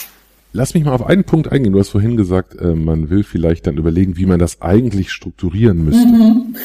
[0.53, 1.73] Lass mich mal auf einen Punkt eingehen.
[1.73, 5.85] Du hast vorhin gesagt, äh, man will vielleicht dann überlegen, wie man das eigentlich strukturieren
[5.85, 6.07] müsste.
[6.07, 6.55] Mhm.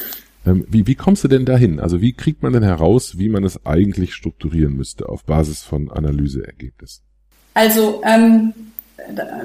[0.47, 1.81] Ähm, wie, wie kommst du denn dahin?
[1.81, 5.91] Also wie kriegt man denn heraus, wie man es eigentlich strukturieren müsste auf Basis von
[5.91, 7.05] Analyseergebnissen?
[7.57, 8.53] Also ähm,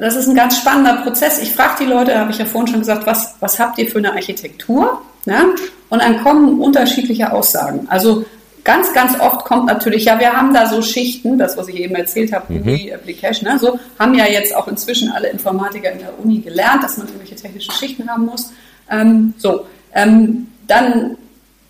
[0.02, 1.41] das ist ein ganz spannender Prozess.
[1.41, 4.00] Ich frage die Leute, habe ich ja vorhin schon gesagt, was, was habt ihr für
[4.00, 5.02] eine Architektur?
[5.26, 5.45] Ja?
[5.88, 7.88] Und dann kommen unterschiedliche Aussagen.
[7.89, 8.26] Also
[8.65, 11.95] ganz, ganz oft kommt natürlich, ja, wir haben da so Schichten, das, was ich eben
[11.95, 12.63] erzählt habe, mhm.
[12.63, 16.84] GUI, Application, ne, so haben ja jetzt auch inzwischen alle Informatiker in der Uni gelernt,
[16.84, 18.52] dass man irgendwelche technischen Schichten haben muss.
[18.89, 21.15] Ähm, so, ähm, dann,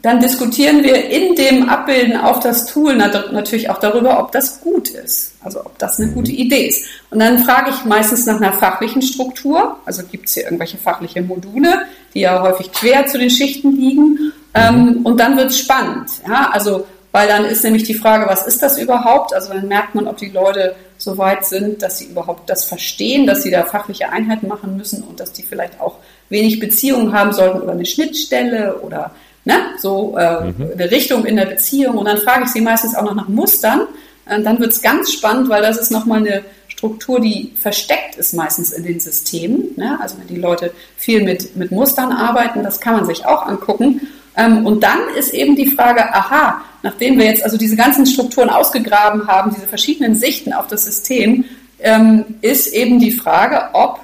[0.01, 4.89] dann diskutieren wir in dem Abbilden auf das Tool natürlich auch darüber, ob das gut
[4.89, 6.85] ist, also ob das eine gute Idee ist.
[7.11, 11.21] Und dann frage ich meistens nach einer fachlichen Struktur, also gibt es hier irgendwelche fachliche
[11.21, 14.33] Module, die ja häufig quer zu den Schichten liegen.
[14.53, 18.47] Ähm, und dann wird es spannend, ja, also weil dann ist nämlich die Frage, was
[18.47, 19.33] ist das überhaupt?
[19.33, 23.27] Also dann merkt man, ob die Leute so weit sind, dass sie überhaupt das verstehen,
[23.27, 25.97] dass sie da fachliche Einheiten machen müssen und dass die vielleicht auch
[26.29, 29.11] wenig Beziehungen haben sollten oder eine Schnittstelle oder
[29.45, 30.71] ne, so äh, mhm.
[30.73, 31.97] eine Richtung in der Beziehung.
[31.97, 33.87] Und dann frage ich sie meistens auch noch nach Mustern.
[34.25, 38.33] Und dann wird es ganz spannend, weil das ist nochmal eine Struktur, die versteckt ist
[38.33, 39.69] meistens in den Systemen.
[39.75, 39.99] Ne?
[40.01, 44.01] Also wenn die Leute viel mit, mit Mustern arbeiten, das kann man sich auch angucken.
[44.35, 48.49] Ähm, und dann ist eben die Frage, aha, nachdem wir jetzt also diese ganzen Strukturen
[48.49, 51.45] ausgegraben haben, diese verschiedenen Sichten auf das System,
[51.79, 53.99] ähm, ist eben die Frage, ob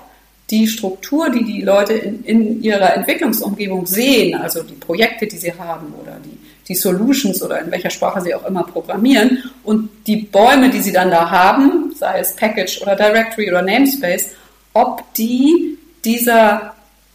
[0.50, 5.54] die Struktur, die die Leute in, in ihrer Entwicklungsumgebung sehen, also die Projekte, die sie
[5.54, 10.18] haben oder die, die Solutions oder in welcher Sprache sie auch immer programmieren und die
[10.18, 14.28] Bäume, die sie dann da haben, sei es Package oder Directory oder Namespace,
[14.74, 16.74] ob die dieser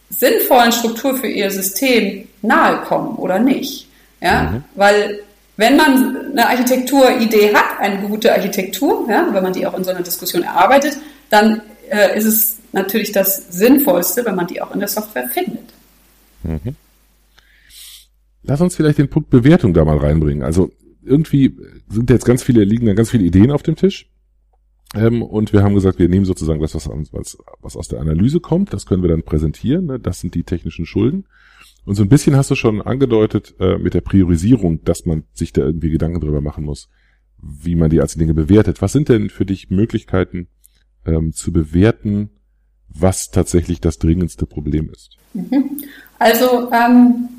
[0.09, 3.87] sinnvollen Struktur für ihr System nahe kommen oder nicht.
[4.21, 4.63] Ja, mhm.
[4.75, 5.19] weil
[5.57, 9.91] wenn man eine Architekturidee hat, eine gute Architektur, ja, wenn man die auch in so
[9.91, 10.97] einer Diskussion erarbeitet,
[11.29, 15.73] dann äh, ist es natürlich das Sinnvollste, wenn man die auch in der Software findet.
[16.43, 16.75] Mhm.
[18.43, 20.43] Lass uns vielleicht den Punkt Bewertung da mal reinbringen.
[20.43, 20.71] Also
[21.03, 21.55] irgendwie
[21.89, 24.09] sind jetzt ganz viele, liegen da ganz viele Ideen auf dem Tisch.
[24.95, 28.39] Ähm, und wir haben gesagt, wir nehmen sozusagen das, was, was, was aus der Analyse
[28.39, 29.85] kommt, das können wir dann präsentieren.
[29.85, 29.99] Ne?
[29.99, 31.25] Das sind die technischen Schulden.
[31.85, 35.51] Und so ein bisschen hast du schon angedeutet äh, mit der Priorisierung, dass man sich
[35.51, 36.89] da irgendwie Gedanken drüber machen muss,
[37.41, 38.81] wie man die einzelnen Dinge bewertet.
[38.81, 40.47] Was sind denn für dich Möglichkeiten
[41.05, 42.29] ähm, zu bewerten,
[42.89, 45.17] was tatsächlich das dringendste Problem ist?
[45.33, 45.83] Mhm.
[46.19, 47.29] Also ähm,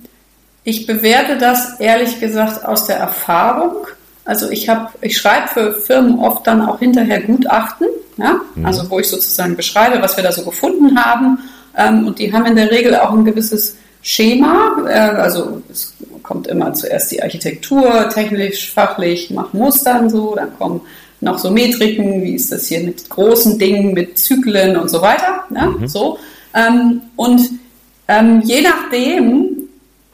[0.65, 3.87] ich bewerte das ehrlich gesagt aus der Erfahrung.
[4.25, 8.41] Also ich habe, ich schreibe für Firmen oft dann auch hinterher Gutachten, ja?
[8.55, 8.65] Mhm.
[8.67, 11.39] also wo ich sozusagen beschreibe, was wir da so gefunden haben.
[11.77, 14.77] Ähm, und die haben in der Regel auch ein gewisses Schema.
[14.89, 20.81] Äh, also es kommt immer zuerst die Architektur, technisch, fachlich, nach Mustern so, dann kommen
[21.21, 25.45] noch so Metriken, wie ist das hier mit großen Dingen, mit Zyklen und so weiter.
[25.55, 25.67] Ja?
[25.67, 25.89] Mhm.
[25.89, 26.19] So.
[26.55, 27.51] Ähm, und
[28.09, 29.69] ähm, je nachdem,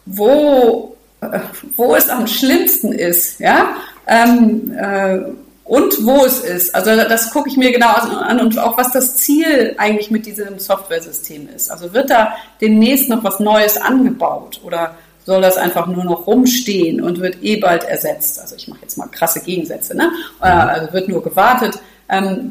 [0.06, 1.40] wo, äh,
[1.76, 3.74] wo es am schlimmsten ist, ja,
[4.06, 5.18] ähm, äh,
[5.64, 6.74] und wo es ist.
[6.74, 10.58] Also das gucke ich mir genau an und auch was das Ziel eigentlich mit diesem
[10.58, 11.70] Software-System ist.
[11.70, 17.00] Also wird da demnächst noch was Neues angebaut oder soll das einfach nur noch rumstehen
[17.00, 18.40] und wird eh bald ersetzt?
[18.40, 19.96] Also ich mache jetzt mal krasse Gegensätze.
[19.96, 20.04] Ne?
[20.38, 20.44] Mhm.
[20.44, 21.78] Also wird nur gewartet.
[22.08, 22.50] Ähm,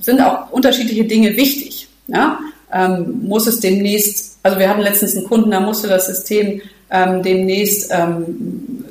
[0.00, 1.88] sind auch unterschiedliche Dinge wichtig.
[2.08, 2.38] Ja?
[2.72, 7.22] Ähm, muss es demnächst, also wir hatten letztens einen Kunden, da musste das System ähm,
[7.22, 8.84] demnächst ähm,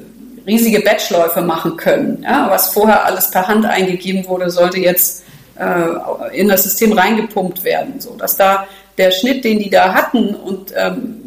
[0.45, 2.23] riesige Batchläufe machen können.
[2.23, 5.23] Ja, was vorher alles per Hand eingegeben wurde, sollte jetzt
[5.59, 10.35] äh, in das System reingepumpt werden, so dass da der Schnitt, den die da hatten
[10.35, 11.24] und ähm,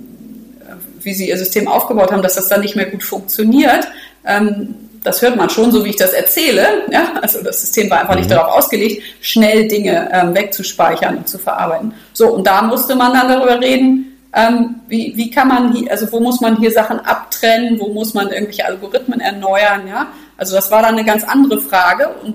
[1.09, 3.89] wie sie ihr System aufgebaut haben, dass das dann nicht mehr gut funktioniert.
[4.27, 6.67] Ähm, das hört man schon, so wie ich das erzähle.
[6.91, 7.15] Ja?
[7.23, 8.35] Also das System war einfach nicht mhm.
[8.35, 11.95] darauf ausgelegt, schnell Dinge ähm, wegzuspeichern und zu verarbeiten.
[12.13, 16.13] So, und da musste man dann darüber reden, ähm, wie, wie kann man hier, also
[16.13, 20.09] wo muss man hier Sachen abtrennen, wo muss man irgendwelche Algorithmen erneuern, ja?
[20.37, 22.35] Also das war dann eine ganz andere Frage und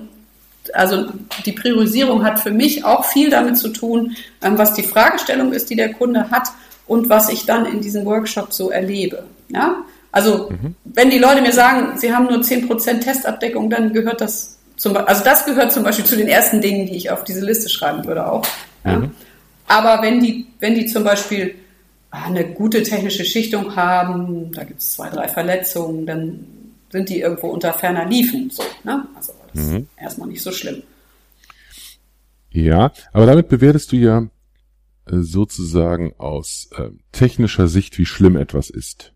[0.74, 1.06] also
[1.46, 5.70] die Priorisierung hat für mich auch viel damit zu tun, ähm, was die Fragestellung ist,
[5.70, 6.48] die der Kunde hat
[6.88, 9.24] und was ich dann in diesem Workshop so erlebe.
[9.50, 9.84] Ja?
[10.12, 10.76] Also mhm.
[10.84, 15.24] wenn die Leute mir sagen, sie haben nur 10% Testabdeckung, dann gehört das zum also
[15.24, 18.30] das gehört zum Beispiel zu den ersten Dingen, die ich auf diese Liste schreiben würde
[18.30, 18.46] auch.
[18.84, 18.98] Ja?
[18.98, 19.12] Mhm.
[19.68, 21.56] Aber wenn die, wenn die zum Beispiel
[22.16, 26.46] Ah, eine gute technische Schichtung haben, da gibt es zwei, drei Verletzungen, dann
[26.92, 28.52] sind die irgendwo unter ferner Liefen.
[28.52, 29.08] So, ne?
[29.16, 29.78] Also das mhm.
[29.78, 30.84] ist erstmal nicht so schlimm.
[32.52, 34.28] Ja, aber damit bewertest du ja
[35.06, 39.14] sozusagen aus äh, technischer Sicht, wie schlimm etwas ist.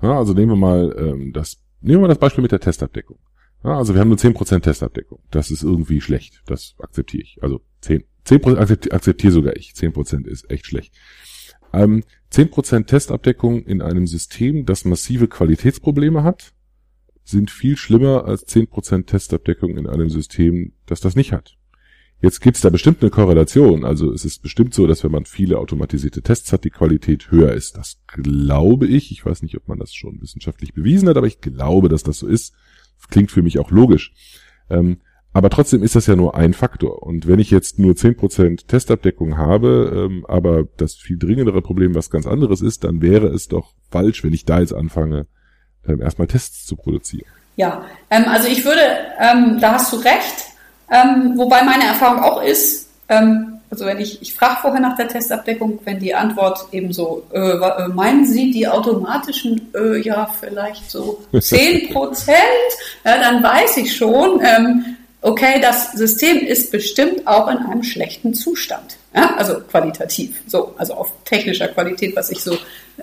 [0.00, 3.18] Ja, also nehmen wir mal ähm, das, nehmen wir mal das Beispiel mit der Testabdeckung.
[3.64, 5.20] Ja, also wir haben nur 10% Testabdeckung.
[5.30, 6.42] Das ist irgendwie schlecht.
[6.46, 7.38] Das akzeptiere ich.
[7.42, 9.72] Also 10, 10% akzeptiere akzeptier sogar ich.
[9.72, 10.94] 10% ist echt schlecht.
[11.72, 16.52] Ähm, 10% Testabdeckung in einem System, das massive Qualitätsprobleme hat,
[17.24, 21.56] sind viel schlimmer als 10% Testabdeckung in einem System, das das nicht hat.
[22.22, 23.84] Jetzt gibt's da bestimmt eine Korrelation.
[23.84, 27.52] Also es ist bestimmt so, dass wenn man viele automatisierte Tests hat, die Qualität höher
[27.52, 27.76] ist.
[27.76, 29.10] Das glaube ich.
[29.10, 32.20] Ich weiß nicht, ob man das schon wissenschaftlich bewiesen hat, aber ich glaube, dass das
[32.20, 32.54] so ist.
[33.10, 34.12] Klingt für mich auch logisch.
[34.70, 34.98] Ähm,
[35.32, 37.02] aber trotzdem ist das ja nur ein Faktor.
[37.02, 42.08] Und wenn ich jetzt nur 10% Testabdeckung habe, ähm, aber das viel dringendere Problem was
[42.08, 45.26] ganz anderes ist, dann wäre es doch falsch, wenn ich da jetzt anfange,
[45.88, 47.26] ähm, erstmal Tests zu produzieren.
[47.56, 48.80] Ja, ähm, also ich würde,
[49.18, 50.51] ähm, da hast du recht,
[50.92, 55.08] ähm, wobei meine Erfahrung auch ist, ähm, also wenn ich, ich frage vorher nach der
[55.08, 60.90] Testabdeckung, wenn die Antwort eben so, äh, äh meinen Sie die automatischen, äh, ja, vielleicht
[60.90, 62.36] so 10 Prozent,
[63.04, 68.34] ja, dann weiß ich schon, ähm, okay, das System ist bestimmt auch in einem schlechten
[68.34, 68.98] Zustand.
[69.14, 72.56] Ja, also qualitativ, so, also auf technischer Qualität, was ich so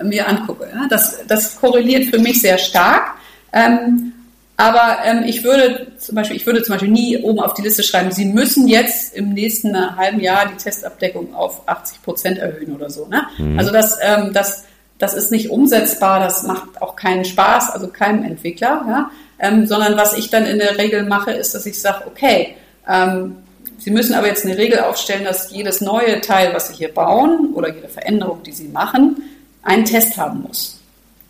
[0.04, 0.67] mir angucke.
[0.71, 3.15] Ja, das, das korreliert für mich sehr stark.
[3.54, 4.13] Ähm,
[4.60, 7.82] aber ähm, ich würde zum Beispiel, ich würde zum Beispiel nie oben auf die Liste
[7.82, 12.89] schreiben, Sie müssen jetzt im nächsten halben Jahr die Testabdeckung auf 80 Prozent erhöhen oder
[12.89, 13.08] so.
[13.08, 13.24] Ne?
[13.38, 13.58] Mhm.
[13.58, 14.65] Also das, ähm, das,
[14.98, 18.84] das ist nicht umsetzbar, das macht auch keinen Spaß, also keinem Entwickler.
[18.86, 19.12] Ja?
[19.39, 23.38] Ähm, sondern was ich dann in der Regel mache, ist, dass ich sage, okay, ähm,
[23.78, 27.54] Sie müssen aber jetzt eine Regel aufstellen, dass jedes neue Teil, was Sie hier bauen
[27.54, 29.24] oder jede Veränderung, die Sie machen,
[29.63, 30.82] einen Test haben muss.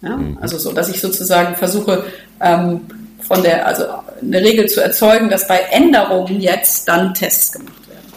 [0.02, 0.18] Ja?
[0.18, 0.40] Mhm.
[0.42, 2.06] Also so, dass ich sozusagen versuche,
[2.42, 2.82] ähm,
[3.30, 3.84] von der, also
[4.22, 8.08] eine Regel zu erzeugen, dass bei Änderungen jetzt dann Tests gemacht werden.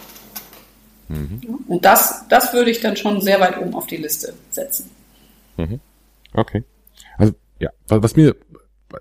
[1.09, 1.59] Mhm.
[1.69, 4.89] Und das, das würde ich dann schon sehr weit oben auf die Liste setzen.
[5.59, 5.81] Mhm.
[6.33, 6.65] Okay.
[7.19, 8.35] Also ja, was mir,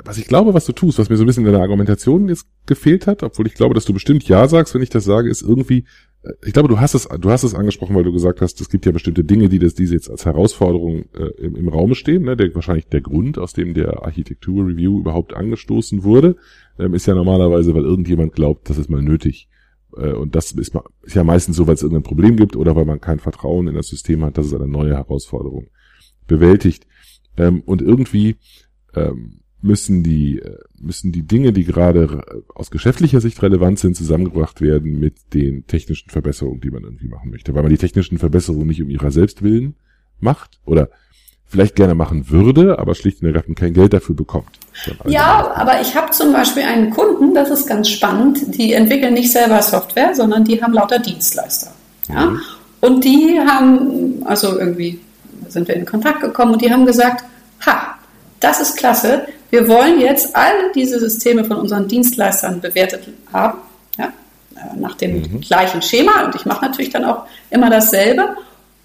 [0.04, 2.46] was ich glaube, was du tust, was mir so ein bisschen in der Argumentation jetzt
[2.66, 5.42] gefehlt hat, obwohl ich glaube, dass du bestimmt Ja sagst, wenn ich das sage, ist
[5.42, 5.86] irgendwie
[6.46, 8.86] ich glaube, du hast es, du hast es angesprochen, weil du gesagt hast, es gibt
[8.86, 12.24] ja bestimmte Dinge, die das, diese jetzt als Herausforderung äh, im, im Raume stehen.
[12.24, 12.38] Ne?
[12.38, 16.36] Der, wahrscheinlich der Grund, aus dem der Architektur-Review überhaupt angestoßen wurde,
[16.78, 19.50] ähm, ist ja normalerweise, weil irgendjemand glaubt, das ist mal nötig.
[19.98, 22.86] Äh, und das ist, ist ja meistens so, weil es irgendein Problem gibt oder weil
[22.86, 25.70] man kein Vertrauen in das System hat, dass es eine neue Herausforderung
[26.28, 26.86] bewältigt.
[27.36, 28.36] Ähm, und irgendwie
[28.94, 34.62] ähm, müssen die, äh, müssen die Dinge, die gerade aus geschäftlicher Sicht relevant sind, zusammengebracht
[34.62, 37.54] werden mit den technischen Verbesserungen, die man irgendwie machen möchte.
[37.54, 39.76] Weil man die technischen Verbesserungen nicht um ihrer selbst willen
[40.20, 40.90] macht oder
[41.52, 44.58] vielleicht gerne machen würde, aber schlicht und ergreifend kein Geld dafür bekommt.
[45.06, 49.32] Ja, aber ich habe zum Beispiel einen Kunden, das ist ganz spannend, die entwickeln nicht
[49.32, 51.74] selber Software, sondern die haben lauter Dienstleister.
[52.08, 52.28] Ja?
[52.28, 52.40] Mhm.
[52.80, 55.00] Und die haben, also irgendwie
[55.50, 57.26] sind wir in Kontakt gekommen und die haben gesagt,
[57.66, 57.96] ha,
[58.40, 63.60] das ist klasse, wir wollen jetzt alle diese Systeme von unseren Dienstleistern bewertet haben,
[63.98, 64.06] ja,
[64.56, 65.42] äh, nach dem mhm.
[65.42, 66.26] gleichen Schema.
[66.26, 68.38] Und ich mache natürlich dann auch immer dasselbe,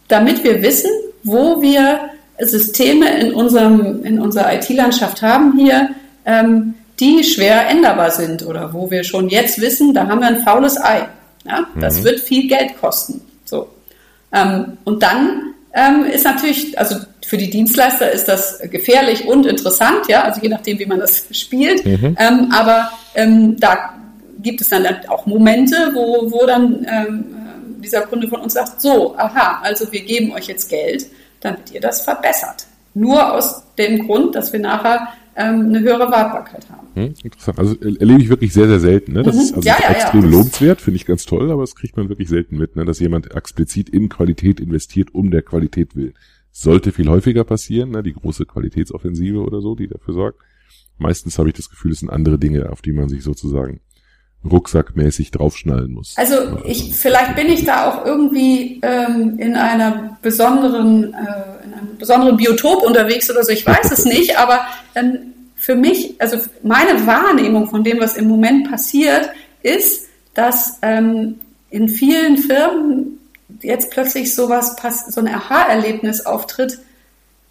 [0.09, 0.91] damit wir wissen,
[1.23, 5.91] wo wir Systeme in, unserem, in unserer IT-Landschaft haben hier,
[6.27, 10.43] ähm, die schwer änderbar sind oder wo wir schon jetzt wissen, da haben wir ein
[10.43, 11.09] faules Ei.
[11.45, 11.67] Ja?
[11.81, 12.05] Das mhm.
[12.05, 13.21] wird viel Geld kosten.
[13.45, 13.69] So.
[14.33, 20.09] Ähm, und dann ähm, ist natürlich, also für die Dienstleister ist das gefährlich und interessant,
[20.09, 21.85] ja, also je nachdem, wie man das spielt.
[21.85, 22.17] Mhm.
[22.19, 23.95] Ähm, aber ähm, da
[24.39, 27.25] gibt es dann auch Momente, wo, wo dann ähm,
[27.83, 31.07] dieser Kunde von uns sagt, so, aha, also wir geben euch jetzt Geld,
[31.41, 32.65] damit ihr das verbessert.
[32.95, 36.89] Nur aus dem Grund, dass wir nachher ähm, eine höhere Wartbarkeit haben.
[36.95, 37.59] Hm, interessant.
[37.59, 39.13] Also erlebe ich wirklich sehr, sehr selten.
[39.13, 39.23] Ne?
[39.23, 39.43] Das mhm.
[39.43, 40.31] ist also ja, ja, extrem ja.
[40.31, 42.85] lobenswert, finde ich ganz toll, aber das kriegt man wirklich selten mit, ne?
[42.85, 46.15] dass jemand explizit in Qualität investiert, um der Qualität willen.
[46.53, 48.03] Sollte viel häufiger passieren, ne?
[48.03, 50.41] die große Qualitätsoffensive oder so, die dafür sorgt.
[50.99, 53.81] Meistens habe ich das Gefühl, es sind andere Dinge, auf die man sich sozusagen
[54.45, 56.15] rucksackmäßig draufschnallen muss.
[56.17, 61.97] Also ich, vielleicht bin ich da auch irgendwie ähm, in einer besonderen, äh, in einem
[61.99, 64.61] besonderen Biotop unterwegs oder so, ich weiß es nicht, aber
[64.95, 69.31] ähm, für mich, also meine Wahrnehmung von dem, was im Moment passiert,
[69.63, 73.19] ist, dass ähm, in vielen Firmen
[73.63, 74.77] jetzt plötzlich sowas
[75.09, 76.79] so ein Aha-Erlebnis auftritt,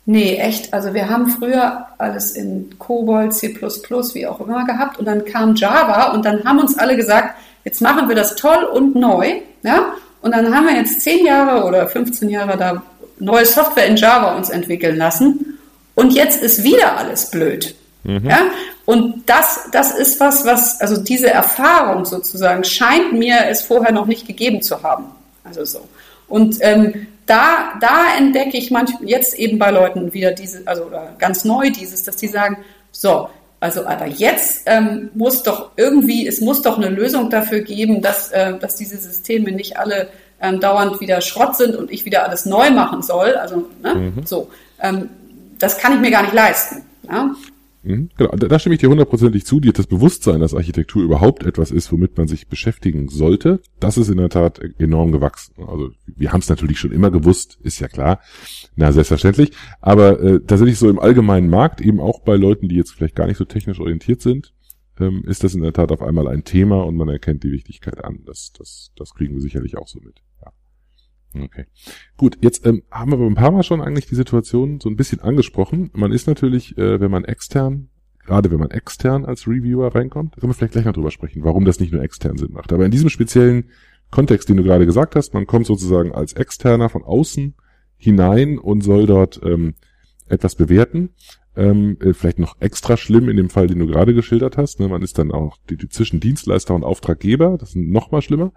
[0.06, 0.74] Nee, echt.
[0.74, 5.56] Also wir haben früher alles in COBOL, C++, wie auch immer gehabt und dann kam
[5.56, 9.42] Java und dann haben uns alle gesagt, jetzt machen wir das toll und neu.
[9.64, 9.94] Ja?
[10.22, 12.84] Und dann haben wir jetzt zehn Jahre oder 15 Jahre da
[13.18, 15.58] neue Software in Java uns entwickeln lassen
[15.96, 17.76] und jetzt ist wieder alles blöd.
[18.04, 18.30] Mhm.
[18.30, 18.42] Ja?
[18.86, 24.06] Und das, das ist was, was, also diese Erfahrung sozusagen scheint mir es vorher noch
[24.06, 25.06] nicht gegeben zu haben.
[25.44, 25.88] Also so.
[26.28, 31.44] Und ähm, da, da entdecke ich manchmal jetzt eben bei Leuten wieder diese, also ganz
[31.44, 32.58] neu dieses, dass die sagen,
[32.92, 38.02] so, also aber jetzt ähm, muss doch irgendwie, es muss doch eine Lösung dafür geben,
[38.02, 40.10] dass, äh, dass diese Systeme nicht alle
[40.42, 43.36] ähm, dauernd wieder Schrott sind und ich wieder alles neu machen soll.
[43.36, 43.96] Also ne?
[43.96, 44.26] mhm.
[44.26, 44.50] so,
[44.82, 45.10] ähm,
[45.58, 46.84] das kann ich mir gar nicht leisten.
[47.10, 47.32] Ja?
[47.86, 49.60] Mhm, genau, da stimme ich dir hundertprozentig zu.
[49.60, 54.10] Dir das Bewusstsein, dass Architektur überhaupt etwas ist, womit man sich beschäftigen sollte, das ist
[54.10, 55.54] in der Tat enorm gewachsen.
[55.58, 58.22] Also wir haben es natürlich schon immer gewusst, ist ja klar.
[58.76, 59.52] Na, selbstverständlich.
[59.82, 63.28] Aber äh, tatsächlich so im allgemeinen Markt, eben auch bei Leuten, die jetzt vielleicht gar
[63.28, 64.56] nicht so technisch orientiert sind,
[65.00, 68.04] ähm, ist das in der Tat auf einmal ein Thema und man erkennt die Wichtigkeit
[68.04, 68.24] an.
[68.26, 70.25] Das, das, das kriegen wir sicherlich auch so mit.
[71.38, 71.66] Okay.
[72.18, 75.22] Gut, jetzt ähm, haben wir ein paar Mal schon eigentlich die Situation so ein bisschen
[75.22, 75.92] angesprochen.
[75.94, 77.90] Man ist natürlich, äh, wenn man extern,
[78.26, 81.66] gerade wenn man extern als Reviewer reinkommt, können wir vielleicht gleich noch drüber sprechen, warum
[81.66, 82.72] das nicht nur extern Sinn macht.
[82.74, 83.70] Aber in diesem speziellen
[84.12, 87.56] Kontext, den du gerade gesagt hast, man kommt sozusagen als Externer von außen
[87.98, 89.74] hinein und soll dort ähm,
[90.28, 91.10] etwas bewerten
[91.56, 94.80] ähm, äh, vielleicht noch extra schlimm in dem Fall, den du gerade geschildert hast.
[94.80, 94.88] Ne?
[94.88, 98.52] Man ist dann auch die, die zwischen Dienstleister und Auftraggeber, das ist noch mal schlimmer.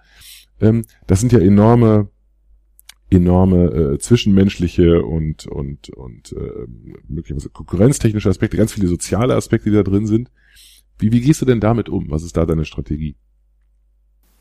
[0.61, 2.09] Ähm, das sind ja enorme
[3.11, 6.67] enorme äh, zwischenmenschliche und und und äh,
[7.09, 10.31] möglicherweise konkurrenztechnische Aspekte, ganz viele soziale Aspekte, die da drin sind.
[10.99, 12.11] Wie, wie gehst du denn damit um?
[12.11, 13.17] Was ist da deine Strategie?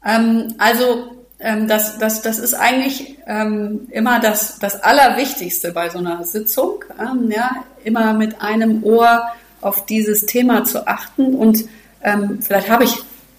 [0.03, 5.99] Ähm, also ähm, das, das, das ist eigentlich ähm, immer das, das Allerwichtigste bei so
[5.99, 7.51] einer Sitzung, ähm, ja,
[7.84, 9.21] immer mit einem Ohr
[9.62, 11.36] auf dieses Thema zu achten.
[11.36, 11.65] Und
[12.01, 12.95] ähm, vielleicht habe ich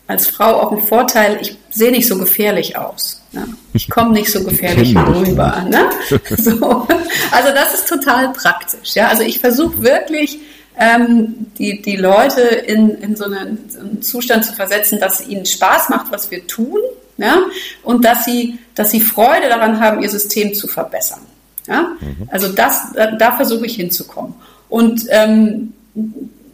[0.08, 3.22] als Frau auch einen Vorteil, ich sehe nicht so gefährlich aus.
[3.32, 3.44] Ja.
[3.74, 5.64] Ich komme nicht so gefährlich rüber.
[5.68, 5.90] Ne?
[6.36, 6.88] So.
[7.30, 8.94] Also das ist total praktisch.
[8.94, 9.08] Ja?
[9.08, 10.38] Also ich versuche wirklich,
[10.78, 15.28] ähm, die, die Leute in, in so einen, so einen Zustand zu versetzen, dass es
[15.28, 16.80] ihnen Spaß macht, was wir tun
[17.18, 17.42] ja,
[17.82, 21.20] und dass sie, dass sie Freude daran haben, ihr System zu verbessern.
[21.66, 22.28] Ja, mhm.
[22.30, 24.34] also das, da, da versuche ich hinzukommen.
[24.68, 25.74] Und ähm,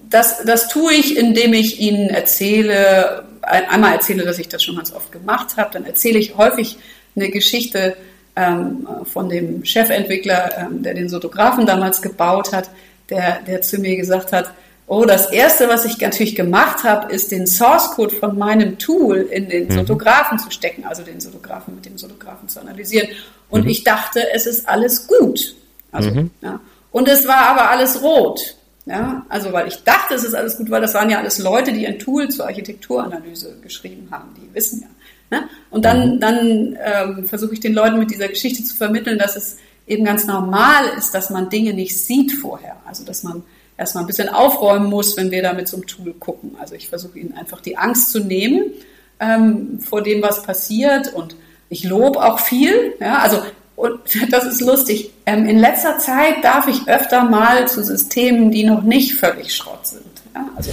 [0.09, 4.93] das, das tue ich, indem ich ihnen erzähle, einmal erzähle, dass ich das schon ganz
[4.93, 6.79] oft gemacht habe, dann erzähle ich häufig
[7.17, 7.97] eine Geschichte
[8.37, 12.71] ähm, von dem Chefentwickler, ähm, der den Sotografen damals gebaut hat,
[13.11, 14.51] der, der zu mir gesagt hat,
[14.87, 19.17] Oh, das erste, was ich natürlich gemacht habe, ist den Source Code von meinem Tool
[19.31, 19.73] in den mhm.
[19.73, 23.09] Sotografen zu stecken, also den Sotografen mit dem Sotografen zu analysieren.
[23.49, 23.71] Und mhm.
[23.71, 25.55] ich dachte, es ist alles gut.
[25.91, 26.31] Also, mhm.
[26.43, 26.61] ja.
[26.91, 28.57] Und es war aber alles rot.
[28.87, 31.73] Ja, also weil ich dachte, es ist alles gut, weil das waren ja alles Leute,
[31.73, 34.89] die ein Tool zur Architekturanalyse geschrieben haben, die wissen ja.
[35.31, 35.49] Ne?
[35.71, 36.21] Und dann, mhm.
[36.21, 40.27] dann ähm, versuche ich den Leuten mit dieser Geschichte zu vermitteln, dass es eben ganz
[40.27, 42.77] normal ist, dass man Dinge nicht sieht vorher.
[42.87, 43.43] Also dass man
[43.77, 46.57] erstmal ein bisschen aufräumen muss, wenn wir da mit so einem Tool gucken.
[46.61, 48.71] Also ich versuche ihnen einfach die Angst zu nehmen
[49.19, 51.37] ähm, vor dem, was passiert und
[51.69, 52.95] ich lobe auch viel.
[53.01, 53.43] Ja, also
[53.77, 55.11] und das ist lustig.
[55.27, 59.87] Ähm, in letzter Zeit darf ich öfter mal zu Systemen, die noch nicht völlig Schrott
[59.87, 60.03] sind.
[60.35, 60.71] Ja, also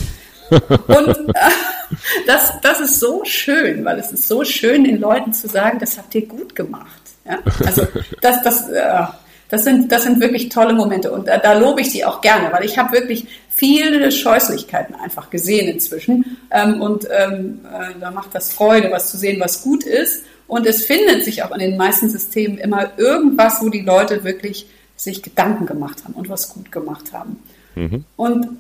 [0.87, 1.49] und äh,
[2.27, 5.97] das, das ist so schön, weil es ist so schön, den Leuten zu sagen, das
[5.97, 7.01] habt ihr gut gemacht.
[7.25, 7.37] Ja?
[7.65, 7.87] Also
[8.21, 9.03] das, das, äh,
[9.49, 12.51] das sind, das sind wirklich tolle Momente und da, da lobe ich sie auch gerne,
[12.51, 18.33] weil ich habe wirklich viele Scheußlichkeiten einfach gesehen inzwischen ähm, und ähm, äh, da macht
[18.33, 21.77] das Freude, was zu sehen, was gut ist und es findet sich auch in den
[21.77, 26.73] meisten Systemen immer irgendwas, wo die Leute wirklich sich Gedanken gemacht haben und was gut
[26.73, 27.41] gemacht haben.
[27.75, 28.03] Mhm.
[28.17, 28.59] Und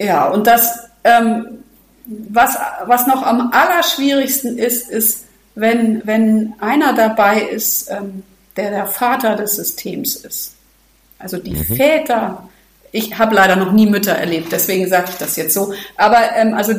[0.00, 1.60] ja, und das, ähm,
[2.06, 8.24] was, was noch am allerschwierigsten ist, ist, wenn, wenn einer dabei ist, ähm,
[8.56, 10.56] der der Vater des Systems ist.
[11.20, 11.76] Also die mhm.
[11.76, 12.48] Väter,
[12.90, 16.54] ich habe leider noch nie Mütter erlebt, deswegen sage ich das jetzt so, aber ähm,
[16.54, 16.74] also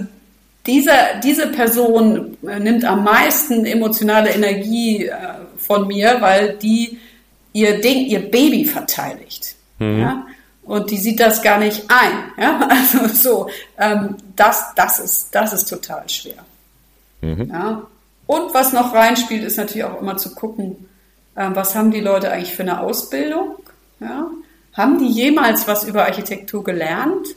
[0.66, 0.92] diese,
[1.24, 5.16] diese Person äh, nimmt am meisten emotionale Energie äh,
[5.58, 7.00] von mir, weil die
[7.54, 9.56] ihr Ding, ihr Baby verteidigt.
[9.80, 10.00] Mhm.
[10.00, 10.28] Ja?
[10.64, 12.32] Und die sieht das gar nicht ein.
[12.38, 12.68] Ja?
[12.70, 16.46] Also so, ähm, das, das, ist, das ist total schwer.
[17.22, 17.50] Mhm.
[17.52, 17.84] Ja?
[18.28, 20.88] Und was noch reinspielt, ist natürlich auch immer zu gucken,
[21.36, 23.56] ähm, was haben die Leute eigentlich für eine Ausbildung?
[24.00, 24.28] Ja?
[24.74, 27.28] Haben die jemals was über Architektur gelernt?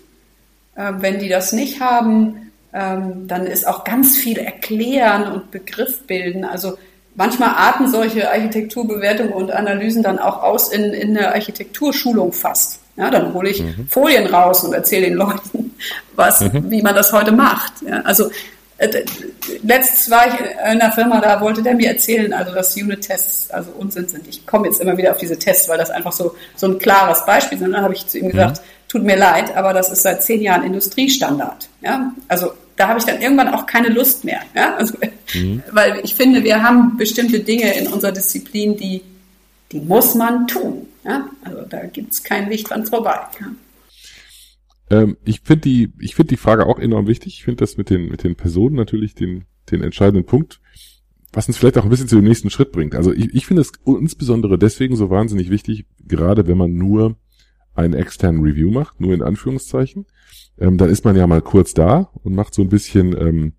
[0.76, 2.41] Ähm, wenn die das nicht haben,
[2.72, 6.44] ähm, dann ist auch ganz viel Erklären und Begriff bilden.
[6.44, 6.78] Also
[7.14, 12.80] manchmal arten solche Architekturbewertungen und Analysen dann auch aus in, in eine Architekturschulung fast.
[12.96, 13.88] Ja, dann hole ich mhm.
[13.88, 15.74] Folien raus und erzähle den Leuten,
[16.16, 16.70] was, mhm.
[16.70, 17.72] wie man das heute macht.
[17.86, 18.30] Ja, also
[18.78, 19.04] äh,
[19.62, 23.70] letztens war ich in einer Firma, da wollte der mir erzählen, also dass Unit-Tests also
[23.78, 24.26] Unsinn sind.
[24.28, 27.24] Ich komme jetzt immer wieder auf diese Tests, weil das einfach so, so ein klares
[27.24, 27.64] Beispiel ist.
[27.64, 28.62] Und dann habe ich zu ihm gesagt, mhm.
[28.92, 31.70] Tut mir leid, aber das ist seit zehn Jahren Industriestandard.
[31.80, 32.12] Ja?
[32.28, 34.40] Also da habe ich dann irgendwann auch keine Lust mehr.
[34.54, 34.76] Ja?
[34.76, 34.98] Also,
[35.34, 35.62] mhm.
[35.72, 39.00] Weil ich finde, wir haben bestimmte Dinge in unserer Disziplin, die,
[39.72, 40.88] die muss man tun.
[41.04, 41.26] Ja?
[41.42, 43.18] Also da gibt es keinen Weg dran vorbei.
[43.40, 44.98] Ja?
[44.98, 47.38] Ähm, ich finde die, ich finde die Frage auch enorm wichtig.
[47.38, 50.60] Ich finde das mit den, mit den Personen natürlich den, den entscheidenden Punkt.
[51.32, 52.94] was uns vielleicht auch ein bisschen zu dem nächsten Schritt bringt.
[52.94, 57.16] Also ich, ich finde es insbesondere deswegen so wahnsinnig wichtig, gerade wenn man nur
[57.74, 60.06] einen externen Review macht, nur in Anführungszeichen,
[60.58, 63.52] ähm, dann ist man ja mal kurz da und macht so ein bisschen ähm,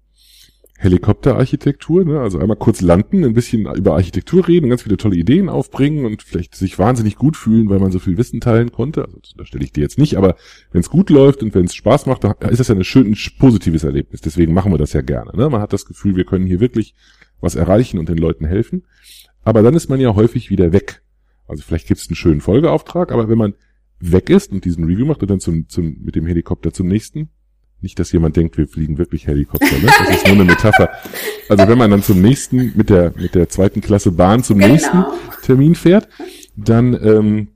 [0.83, 2.19] Helikopterarchitektur, ne?
[2.19, 6.21] also einmal kurz landen, ein bisschen über Architektur reden, ganz viele tolle Ideen aufbringen und
[6.21, 9.05] vielleicht sich wahnsinnig gut fühlen, weil man so viel Wissen teilen konnte.
[9.05, 10.35] Also da stelle ich dir jetzt nicht, aber
[10.71, 13.07] wenn es gut läuft und wenn es Spaß macht, dann ist das ja ein schön
[13.07, 14.19] ein positives Erlebnis.
[14.21, 15.31] Deswegen machen wir das ja gerne.
[15.35, 15.49] Ne?
[15.49, 16.95] Man hat das Gefühl, wir können hier wirklich
[17.39, 18.83] was erreichen und den Leuten helfen.
[19.43, 21.01] Aber dann ist man ja häufig wieder weg.
[21.47, 23.53] Also vielleicht gibt es einen schönen Folgeauftrag, aber wenn man
[24.11, 27.29] weg ist und diesen Review macht und dann zum, zum, mit dem Helikopter zum nächsten,
[27.81, 29.89] nicht, dass jemand denkt, wir fliegen wirklich Helikopter, ne?
[30.07, 30.89] Das ist nur eine Metapher.
[31.49, 34.71] Also wenn man dann zum nächsten, mit der, mit der zweiten Klasse Bahn zum genau.
[34.71, 35.03] nächsten
[35.43, 36.07] Termin fährt,
[36.55, 37.49] dann, ähm,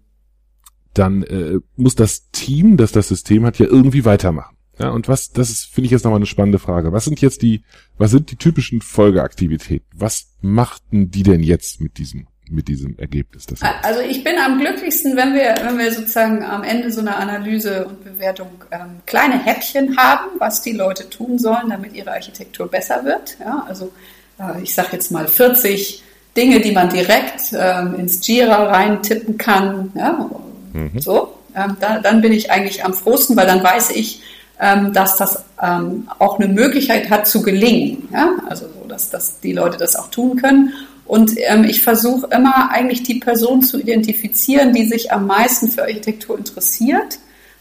[0.94, 4.58] dann äh, muss das Team, das das System hat, ja irgendwie weitermachen.
[4.80, 6.92] Ja, und was, das ist, finde ich jetzt nochmal eine spannende Frage.
[6.92, 7.64] Was sind jetzt die,
[7.98, 9.88] was sind die typischen Folgeaktivitäten?
[9.96, 13.46] Was machten die denn jetzt mit diesem mit diesem Ergebnis?
[13.46, 17.18] Das also ich bin am glücklichsten, wenn wir, wenn wir sozusagen am Ende so einer
[17.18, 22.68] Analyse und Bewertung ähm, kleine Häppchen haben, was die Leute tun sollen, damit ihre Architektur
[22.68, 23.38] besser wird.
[23.40, 23.92] Ja, also
[24.40, 26.04] äh, ich sage jetzt mal 40
[26.36, 29.92] Dinge, die man direkt ähm, ins Jira reintippen kann.
[29.96, 30.30] Ja,
[30.74, 31.00] mhm.
[31.00, 34.22] So, ähm, da, dann bin ich eigentlich am frohsten, weil dann weiß ich,
[34.60, 38.08] ähm, dass das ähm, auch eine Möglichkeit hat zu gelingen.
[38.12, 38.32] Ja?
[38.48, 40.74] Also so, dass, dass die Leute das auch tun können.
[41.08, 45.84] Und ähm, ich versuche immer eigentlich die Person zu identifizieren, die sich am meisten für
[45.84, 47.20] Architektur interessiert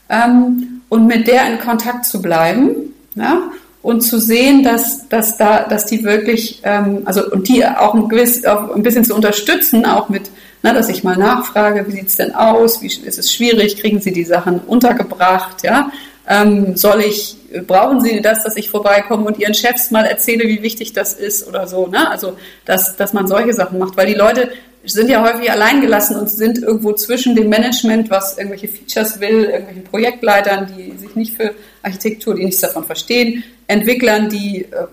[0.09, 2.95] ähm, und mit der in Kontakt zu bleiben.
[3.15, 3.51] Ja?
[3.83, 8.09] Und zu sehen, dass, dass, da, dass die wirklich, ähm, also und die auch ein,
[8.09, 10.29] gewiss, auch ein bisschen zu unterstützen, auch mit,
[10.63, 14.13] na, dass ich mal nachfrage, wie sieht's denn aus, wie ist es schwierig, kriegen Sie
[14.13, 15.93] die Sachen untergebracht, ja,
[16.29, 20.63] ähm, soll ich, brauchen Sie das, dass ich vorbeikomme und Ihren Chefs mal erzähle, wie
[20.63, 22.11] wichtig das ist oder so, ne?
[22.11, 24.51] Also, dass, dass man solche Sachen macht, weil die Leute
[24.85, 29.85] sind ja häufig alleingelassen und sind irgendwo zwischen dem Management, was irgendwelche Features will, irgendwelchen
[29.85, 34.87] Projektleitern, die sich nicht für Architektur, die nichts davon verstehen, Entwicklern, die äh,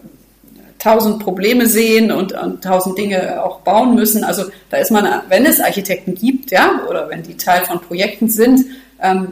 [0.80, 4.24] tausend Probleme sehen und, und tausend Dinge auch bauen müssen.
[4.24, 8.30] Also da ist man, wenn es Architekten gibt, ja, oder wenn die Teil von Projekten
[8.30, 8.66] sind,
[9.02, 9.28] ähm,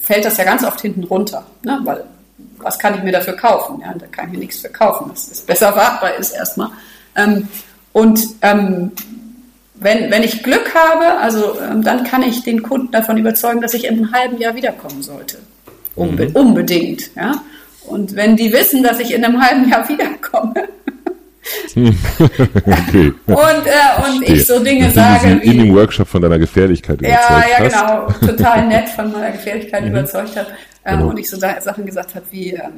[0.00, 1.80] fällt das ja ganz oft hinten runter, ne?
[1.84, 2.04] weil
[2.58, 3.80] was kann ich mir dafür kaufen?
[3.80, 6.70] Ja, da kann ich mir nichts für kaufen, das ist besser wartbar ist erstmal.
[7.16, 7.48] Ähm,
[7.92, 8.92] und ähm,
[9.74, 13.74] wenn, wenn ich Glück habe, also ähm, dann kann ich den Kunden davon überzeugen, dass
[13.74, 15.38] ich in einem halben Jahr wiederkommen sollte.
[15.94, 16.36] Unbe mhm.
[16.36, 17.14] Unbedingt.
[17.14, 17.42] Ja?
[17.86, 20.54] Und wenn die wissen, dass ich in einem halben Jahr wiederkomme,
[21.76, 23.12] okay.
[23.26, 25.48] Und, äh, und ich so Dinge sage wie...
[25.48, 28.32] In dem Workshop von deiner Gefährlichkeit überzeugt Ja, ja, genau.
[28.32, 29.90] Total nett von meiner Gefährlichkeit mhm.
[29.90, 30.48] überzeugt hat.
[30.84, 31.10] Ähm, genau.
[31.10, 32.72] Und ich so Sachen gesagt habe wie, ähm,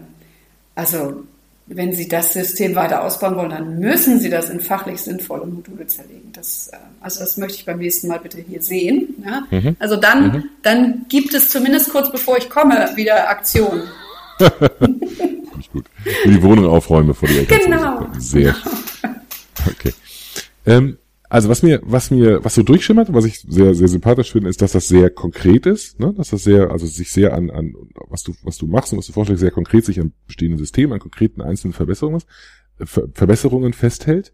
[0.75, 1.25] also
[1.69, 5.87] wenn Sie das System weiter ausbauen wollen, dann müssen Sie das in fachlich sinnvolle Module
[5.87, 6.31] zerlegen.
[6.33, 9.23] Das, äh, also das möchte ich beim nächsten Mal bitte hier sehen.
[9.25, 9.43] Ja?
[9.51, 9.77] Mhm.
[9.79, 10.45] Also dann, mhm.
[10.63, 13.29] dann gibt es zumindest kurz bevor ich komme wieder
[15.57, 15.87] Nicht gut.
[16.25, 18.07] Die Wohnung aufräumen, bevor die Eltern Genau.
[18.19, 18.55] Sehr.
[19.67, 19.93] Okay.
[20.67, 24.49] Ähm, also was mir, was mir, was so durchschimmert, was ich sehr, sehr sympathisch finde,
[24.49, 26.15] ist, dass das sehr konkret ist, ne?
[26.17, 27.75] dass das sehr, also sich sehr an, an
[28.09, 30.93] was du, was du machst und was du vorschlägst, sehr konkret sich an bestehenden Systemen,
[30.93, 32.23] an konkreten einzelnen Verbesserungen,
[32.79, 34.33] Ver Verbesserungen festhält.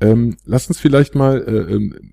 [0.00, 2.12] Ähm, lass uns vielleicht mal äh, ähm,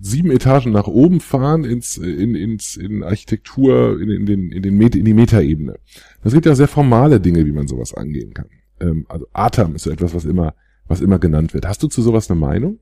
[0.00, 4.76] sieben Etagen nach oben fahren ins, in, ins, in Architektur, in, in den, in den
[4.76, 5.76] Met in die Metaebene.
[6.22, 8.46] Das gibt ja sehr formale Dinge, wie man sowas angehen kann.
[8.80, 10.54] Ähm, also Atem ist so etwas, was immer,
[10.86, 11.66] was immer genannt wird.
[11.66, 12.78] Hast du zu sowas eine Meinung?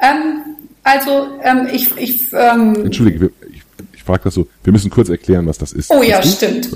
[0.00, 0.42] Ähm,
[0.82, 5.46] also ähm, ich, ich ähm, Entschuldige, ich, ich frage das so, wir müssen kurz erklären,
[5.46, 5.90] was das ist.
[5.90, 6.70] Oh ja, stimmt.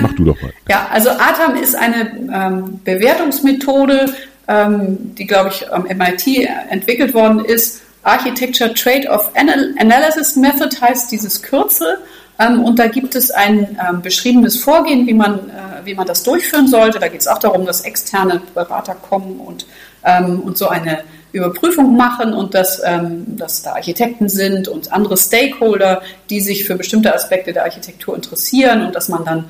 [0.00, 0.52] Mach du doch mal.
[0.68, 4.06] ja, also ATAM ist eine ähm, Bewertungsmethode,
[4.48, 11.42] ähm, die, glaube ich, am MIT entwickelt worden ist, Architecture Trade-off Analysis Method heißt dieses
[11.42, 11.98] Kürzel.
[12.38, 16.22] Ähm, und da gibt es ein ähm, beschriebenes Vorgehen, wie man, äh, wie man das
[16.22, 16.98] durchführen sollte.
[16.98, 19.66] Da geht es auch darum, dass externe Berater kommen und,
[20.04, 22.80] ähm, und so eine Überprüfung machen und dass,
[23.26, 26.00] dass da Architekten sind und andere Stakeholder,
[26.30, 29.46] die sich für bestimmte Aspekte der Architektur interessieren und dass man dann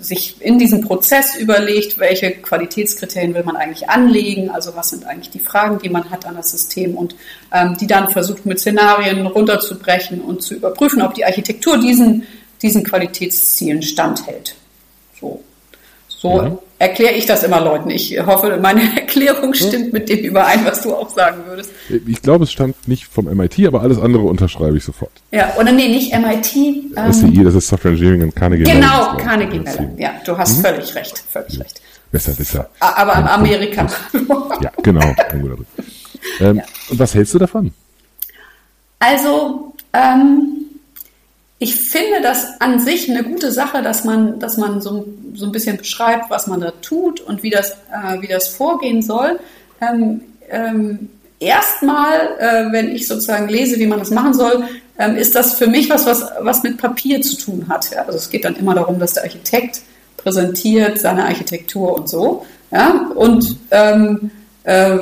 [0.00, 5.30] sich in diesem Prozess überlegt, welche Qualitätskriterien will man eigentlich anlegen, also was sind eigentlich
[5.30, 7.14] die Fragen, die man hat an das System und
[7.52, 12.26] ähm, die dann versucht mit Szenarien runterzubrechen und zu überprüfen, ob die Architektur diesen,
[12.62, 14.54] diesen Qualitätszielen standhält.
[15.20, 15.42] So.
[16.24, 16.58] So mhm.
[16.78, 17.90] erkläre ich das immer Leuten.
[17.90, 21.70] Ich hoffe, meine Erklärung stimmt mit dem überein, was du auch sagen würdest.
[21.90, 25.10] Ich glaube, es stand nicht vom MIT, aber alles andere unterschreibe ich sofort.
[25.32, 26.56] Ja, oder nee, nicht MIT.
[26.96, 29.98] Ähm, SEI, das ist Software Engineering und Carnegie Genau, Mellon, Carnegie Mellon.
[29.98, 30.62] Ja, du hast mhm.
[30.62, 31.82] völlig recht, völlig recht.
[32.10, 32.70] Besser, besser.
[32.80, 33.86] Aber in Amerika.
[34.62, 35.14] ja, genau.
[35.30, 36.64] Ähm, ja.
[36.88, 37.70] Und was hältst du davon?
[38.98, 40.63] Also, ähm,
[41.58, 45.52] ich finde das an sich eine gute Sache, dass man, dass man so, so ein
[45.52, 49.38] bisschen beschreibt, was man da tut und wie das, äh, wie das vorgehen soll.
[49.80, 54.64] Ähm, ähm, erstmal, äh, wenn ich sozusagen lese, wie man das machen soll,
[54.98, 57.90] ähm, ist das für mich was, was, was mit Papier zu tun hat.
[57.90, 58.04] Ja?
[58.04, 59.82] Also es geht dann immer darum, dass der Architekt
[60.16, 62.46] präsentiert seine Architektur und so.
[62.70, 63.10] Ja?
[63.14, 64.30] Und ähm,
[64.64, 64.98] äh,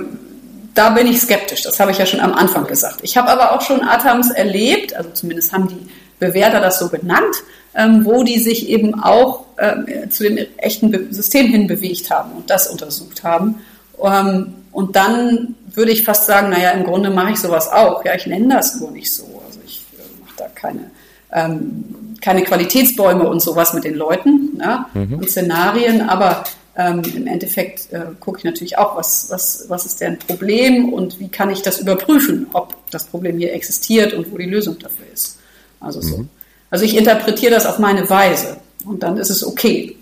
[0.74, 3.00] da bin ich skeptisch, das habe ich ja schon am Anfang gesagt.
[3.02, 5.86] Ich habe aber auch schon Atams erlebt, also zumindest haben die
[6.22, 7.34] Bewerter das so genannt,
[7.74, 12.48] ähm, wo die sich eben auch ähm, zu dem echten System hin bewegt haben und
[12.48, 13.56] das untersucht haben.
[14.02, 18.04] Ähm, und dann würde ich fast sagen, naja, im Grunde mache ich sowas auch.
[18.04, 19.24] Ja, ich nenne das nur nicht so.
[19.46, 20.90] Also ich äh, mache da keine,
[21.32, 24.86] ähm, keine Qualitätsbäume und sowas mit den Leuten ne?
[24.94, 25.18] mhm.
[25.18, 26.44] und Szenarien, aber
[26.76, 30.92] ähm, im Endeffekt äh, gucke ich natürlich auch, was, was, was ist denn ein Problem
[30.92, 34.78] und wie kann ich das überprüfen, ob das Problem hier existiert und wo die Lösung
[34.78, 35.38] dafür ist.
[35.82, 36.18] Also so.
[36.18, 36.28] Mhm.
[36.70, 39.96] Also ich interpretiere das auf meine Weise und dann ist es okay.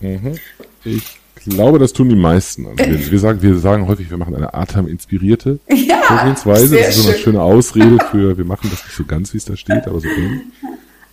[0.00, 0.38] Mhm.
[0.84, 2.66] Ich glaube, das tun die meisten.
[2.66, 6.76] Also wir, wir, sagen, wir sagen häufig, wir machen eine Atem-inspirierte ja, Vorgehensweise.
[6.76, 7.24] Das ist so eine schön.
[7.24, 10.08] schöne Ausrede für, wir machen das nicht so ganz, wie es da steht, aber so
[10.08, 10.42] ähnlich.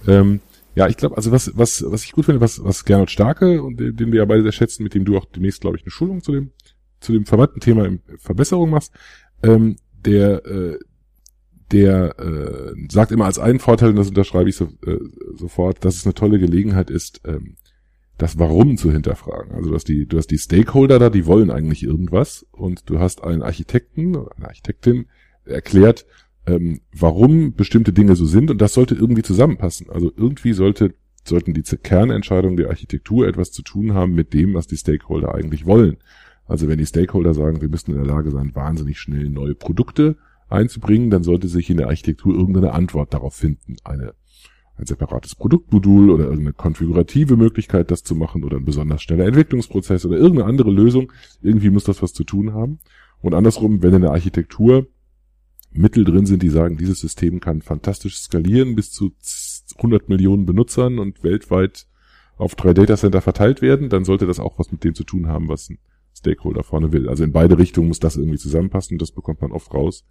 [0.07, 0.39] Ähm,
[0.75, 3.79] ja, ich glaube, also was, was, was ich gut finde, was, was Gernot Starke, und
[3.79, 5.91] den, den wir ja beide sehr schätzen, mit dem du auch demnächst, glaube ich, eine
[5.91, 6.51] Schulung zu dem,
[6.99, 7.89] zu dem verwandten Thema
[8.19, 8.91] Verbesserung machst,
[9.43, 10.77] ähm, der, äh,
[11.71, 14.97] der äh, sagt immer als einen Vorteil, und das unterschreibe ich so, äh,
[15.35, 17.55] sofort, dass es eine tolle Gelegenheit ist, ähm,
[18.17, 19.53] das Warum zu hinterfragen.
[19.53, 22.99] Also du hast die, du hast die Stakeholder da, die wollen eigentlich irgendwas und du
[22.99, 25.05] hast einen Architekten oder eine Architektin
[25.45, 26.05] erklärt,
[26.47, 29.89] ähm, warum bestimmte Dinge so sind und das sollte irgendwie zusammenpassen.
[29.89, 34.67] Also irgendwie sollte, sollten die Kernentscheidungen der Architektur etwas zu tun haben mit dem, was
[34.67, 35.97] die Stakeholder eigentlich wollen.
[36.45, 40.15] Also wenn die Stakeholder sagen, wir müssen in der Lage sein, wahnsinnig schnell neue Produkte
[40.49, 43.75] einzubringen, dann sollte sich in der Architektur irgendeine Antwort darauf finden.
[43.83, 44.13] Eine
[44.77, 50.05] ein separates Produktmodul oder irgendeine konfigurative Möglichkeit, das zu machen oder ein besonders schneller Entwicklungsprozess
[50.05, 51.11] oder irgendeine andere Lösung.
[51.41, 52.79] Irgendwie muss das was zu tun haben.
[53.19, 54.87] Und andersrum, wenn in der Architektur
[55.71, 59.11] Mittel drin sind, die sagen, dieses System kann fantastisch skalieren bis zu
[59.77, 61.87] 100 Millionen Benutzern und weltweit
[62.37, 65.49] auf drei Datacenter verteilt werden, dann sollte das auch was mit dem zu tun haben,
[65.49, 65.79] was ein
[66.15, 67.09] Stakeholder vorne will.
[67.09, 70.05] Also in beide Richtungen muss das irgendwie zusammenpassen und das bekommt man oft raus,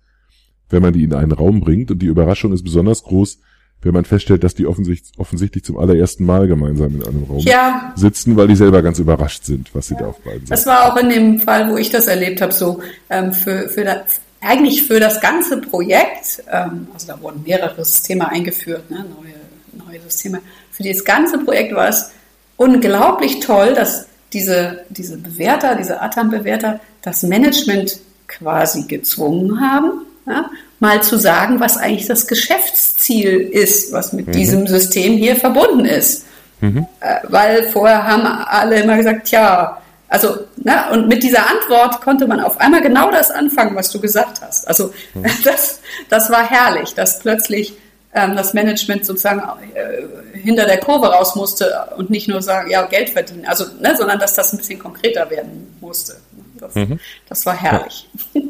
[0.71, 1.91] wenn man die in einen Raum bringt.
[1.91, 3.39] Und die Überraschung ist besonders groß,
[3.83, 7.93] wenn man feststellt, dass die offensichtlich, offensichtlich zum allerersten Mal gemeinsam in einem Raum ja.
[7.95, 10.01] sitzen, weil die selber ganz überrascht sind, was sie ja.
[10.01, 12.81] da auf beiden Das war auch in dem Fall, wo ich das erlebt habe, so
[13.11, 18.29] ähm, für, für das, eigentlich für das ganze Projekt, ähm, also da wurden mehrere Systeme
[18.29, 20.41] eingeführt, ne, neue, neue Systeme.
[20.71, 22.11] Für dieses ganze Projekt war es
[22.57, 30.51] unglaublich toll, dass diese, diese Bewerter, diese Atam-Bewerter, das Management quasi gezwungen haben, ja,
[30.81, 34.33] mal zu sagen, was eigentlich das Geschäftsziel ist, was mit mhm.
[34.33, 36.27] diesem System hier verbunden ist.
[36.61, 36.87] Mhm.
[37.01, 42.27] Äh, weil vorher haben alle immer gesagt, ja, also, ne, und mit dieser Antwort konnte
[42.27, 44.67] man auf einmal genau das anfangen, was du gesagt hast.
[44.69, 45.25] Also, mhm.
[45.45, 47.75] das, das war herrlich, dass plötzlich
[48.15, 49.43] ähm, das Management sozusagen
[49.75, 53.97] äh, hinter der Kurve raus musste und nicht nur sagen, ja, Geld verdienen, also, ne,
[53.97, 56.17] sondern dass das ein bisschen konkreter werden musste.
[56.59, 56.99] Das, mhm.
[57.29, 58.09] das war herrlich.
[58.33, 58.43] Ja.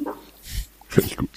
[0.88, 1.28] Finde ich gut.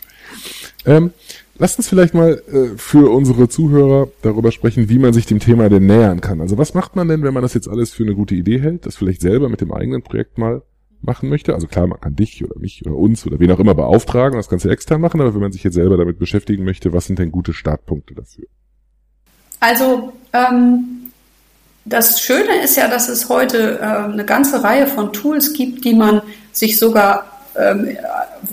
[0.86, 1.12] Ähm,
[1.58, 5.70] lasst uns vielleicht mal äh, für unsere Zuhörer darüber sprechen, wie man sich dem Thema
[5.70, 6.42] denn nähern kann.
[6.42, 8.86] Also was macht man denn, wenn man das jetzt alles für eine gute Idee hält,
[8.86, 10.62] das vielleicht selber mit dem eigenen Projekt mal
[11.02, 11.54] machen möchte?
[11.54, 14.50] Also klar, man kann dich oder mich oder uns oder wen auch immer beauftragen, das
[14.50, 17.32] Ganze extern machen, aber wenn man sich jetzt selber damit beschäftigen möchte, was sind denn
[17.32, 18.46] gute Startpunkte dafür?
[19.60, 21.12] Also ähm,
[21.86, 25.94] das Schöne ist ja, dass es heute äh, eine ganze Reihe von Tools gibt, die
[25.94, 26.22] man
[26.52, 27.29] sich sogar
[27.60, 27.98] ähm,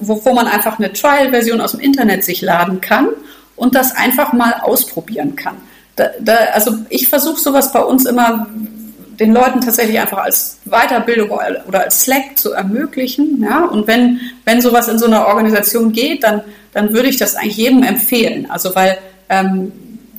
[0.00, 3.08] wo, man einfach eine Trial-Version aus dem Internet sich laden kann
[3.56, 5.56] und das einfach mal ausprobieren kann.
[5.96, 8.46] Da, da, also ich versuche sowas bei uns immer
[9.18, 13.42] den Leuten tatsächlich einfach als Weiterbildung oder als Slack zu ermöglichen.
[13.42, 13.64] Ja?
[13.64, 16.42] Und wenn, wenn sowas in so einer Organisation geht, dann,
[16.72, 18.50] dann würde ich das eigentlich jedem empfehlen.
[18.50, 18.98] Also weil
[19.30, 19.72] ähm,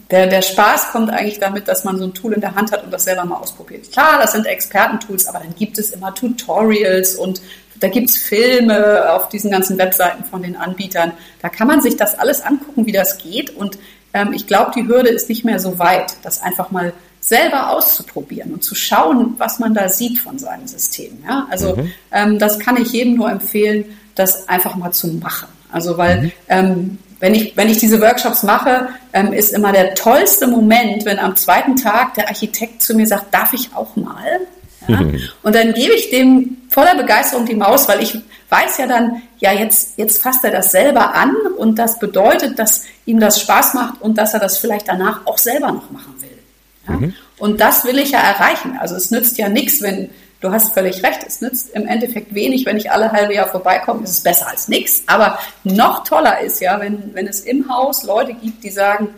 [0.10, 2.84] der, der Spaß kommt eigentlich damit, dass man so ein Tool in der Hand hat
[2.84, 3.92] und das selber mal ausprobiert.
[3.92, 7.42] Klar, das sind Expertentools, aber dann gibt es immer Tutorials und
[7.80, 11.14] da gibt's Filme auf diesen ganzen Webseiten von den Anbietern.
[11.42, 13.56] Da kann man sich das alles angucken, wie das geht.
[13.56, 13.78] Und
[14.14, 18.54] ähm, ich glaube, die Hürde ist nicht mehr so weit, das einfach mal selber auszuprobieren
[18.54, 21.20] und zu schauen, was man da sieht von seinem System.
[21.28, 21.48] Ja?
[21.50, 21.92] Also mhm.
[22.12, 25.48] ähm, das kann ich jedem nur empfehlen, das einfach mal zu machen.
[25.72, 26.32] Also weil mhm.
[26.48, 31.20] ähm, wenn ich, wenn ich diese Workshops mache, ähm, ist immer der tollste Moment, wenn
[31.20, 34.42] am zweiten Tag der Architekt zu mir sagt, darf ich auch mal?
[34.88, 35.00] Ja?
[35.44, 38.18] Und dann gebe ich dem voller Begeisterung die Maus, weil ich
[38.50, 42.84] weiß ja dann, ja, jetzt, jetzt fasst er das selber an und das bedeutet, dass
[43.06, 46.38] ihm das Spaß macht und dass er das vielleicht danach auch selber noch machen will.
[46.88, 46.94] Ja?
[46.96, 47.14] Mhm.
[47.38, 48.78] Und das will ich ja erreichen.
[48.80, 50.10] Also es nützt ja nichts, wenn,
[50.42, 54.04] du hast völlig recht, es nützt im Endeffekt wenig, wenn ich alle halbe Jahr vorbeikomme,
[54.04, 55.04] ist es besser als nichts.
[55.08, 59.10] Aber noch toller ist ja, wenn, wenn es im Haus Leute gibt, die sagen,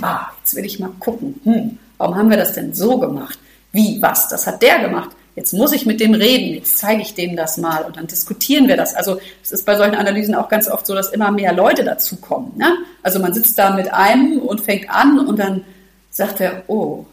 [0.00, 3.38] ah, jetzt will ich mal gucken, hm, warum haben wir das denn so gemacht?
[3.72, 5.10] Wie, was, das hat der gemacht.
[5.34, 8.68] Jetzt muss ich mit dem reden, jetzt zeige ich dem das mal und dann diskutieren
[8.68, 8.94] wir das.
[8.94, 12.52] Also es ist bei solchen Analysen auch ganz oft so, dass immer mehr Leute dazukommen.
[12.56, 12.76] Ne?
[13.02, 15.64] Also man sitzt da mit einem und fängt an und dann
[16.10, 17.06] sagt er, oh,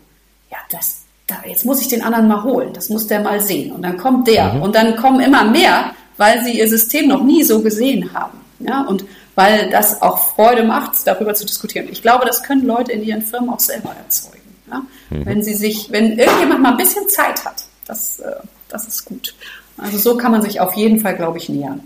[0.51, 3.72] ja, das, da, jetzt muss ich den anderen mal holen, das muss der mal sehen.
[3.72, 4.64] Und dann kommt der mhm.
[4.64, 8.38] und dann kommen immer mehr, weil sie ihr System noch nie so gesehen haben.
[8.60, 8.82] Ja?
[8.82, 9.05] Und
[9.36, 11.88] weil das auch Freude macht, darüber zu diskutieren.
[11.89, 14.39] Ich glaube, das können Leute in ihren Firmen auch selber erzeugen.
[14.70, 14.84] Ja?
[15.09, 15.26] Mhm.
[15.26, 18.32] Wenn sie sich, wenn irgendjemand mal ein bisschen Zeit hat, das, äh,
[18.70, 19.36] das ist gut.
[19.78, 21.82] Also so kann man sich auf jeden Fall, glaube ich, nähern.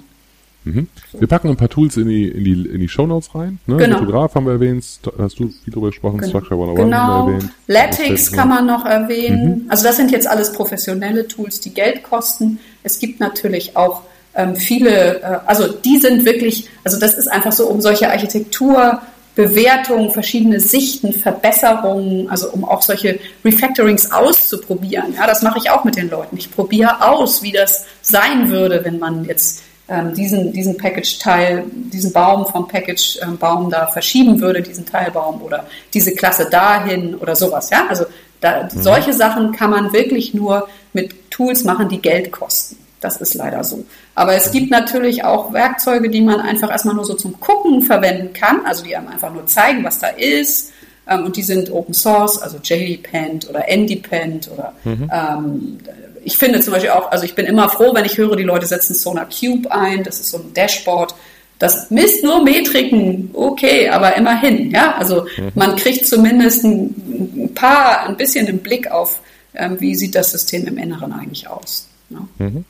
[0.66, 0.88] Mhm.
[1.12, 3.60] Wir packen ein paar Tools in die, in die, in die Show Notes rein.
[3.68, 3.78] Ne?
[3.78, 4.00] Genau.
[4.00, 4.86] Fotograf haben wir erwähnt,
[5.18, 6.30] hast du viel drüber gesprochen, genau.
[6.30, 6.98] Structure 101 genau.
[6.98, 7.52] haben wir erwähnt.
[7.68, 9.64] Latix kann man noch erwähnen.
[9.64, 9.66] Mhm.
[9.70, 12.60] Also das sind jetzt alles professionelle Tools, die Geld kosten.
[12.82, 14.04] Es gibt natürlich auch
[14.36, 19.02] ähm, viele, äh, also die sind wirklich, also das ist einfach so, um solche Architektur
[19.36, 25.16] Bewertungen, verschiedene Sichten, Verbesserungen, also um auch solche Refactorings auszuprobieren.
[25.16, 26.38] Ja, das mache ich auch mit den Leuten.
[26.38, 32.14] Ich probiere aus, wie das sein würde, wenn man jetzt ähm, diesen, diesen Package-Teil, diesen
[32.14, 37.70] Baum vom Package-Baum da verschieben würde, diesen Teilbaum oder diese Klasse dahin oder sowas.
[37.70, 38.06] Ja, also
[38.40, 38.82] da, mhm.
[38.82, 42.78] solche Sachen kann man wirklich nur mit Tools machen, die Geld kosten.
[43.04, 43.84] Das ist leider so.
[44.16, 48.32] Aber es gibt natürlich auch Werkzeuge, die man einfach erstmal nur so zum Gucken verwenden
[48.34, 50.72] kann, also die einem einfach nur zeigen, was da ist.
[51.08, 55.12] Ähm, und die sind Open Source, also JDPend oder NDPend oder mhm.
[55.12, 55.78] ähm,
[56.26, 58.66] ich finde zum Beispiel auch, also ich bin immer froh, wenn ich höre, die Leute
[58.66, 61.14] setzen Sonar Cube ein, das ist so ein Dashboard.
[61.60, 64.96] Das misst nur Metriken, okay, aber immerhin, ja.
[64.96, 65.52] Also mhm.
[65.56, 66.96] man kriegt zumindest ein,
[67.36, 69.22] ein, paar, ein bisschen einen Blick auf,
[69.54, 71.88] ähm, wie sieht das System im Inneren eigentlich aus.
[72.10, 72.28] Ne?
[72.40, 72.66] Mhm.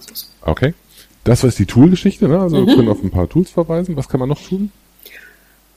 [0.00, 0.26] So.
[0.42, 0.74] Okay.
[1.24, 2.40] Das war die Tool-Geschichte, ne?
[2.40, 2.66] Also mhm.
[2.66, 3.96] wir können auf ein paar Tools verweisen.
[3.96, 4.72] Was kann man noch tun?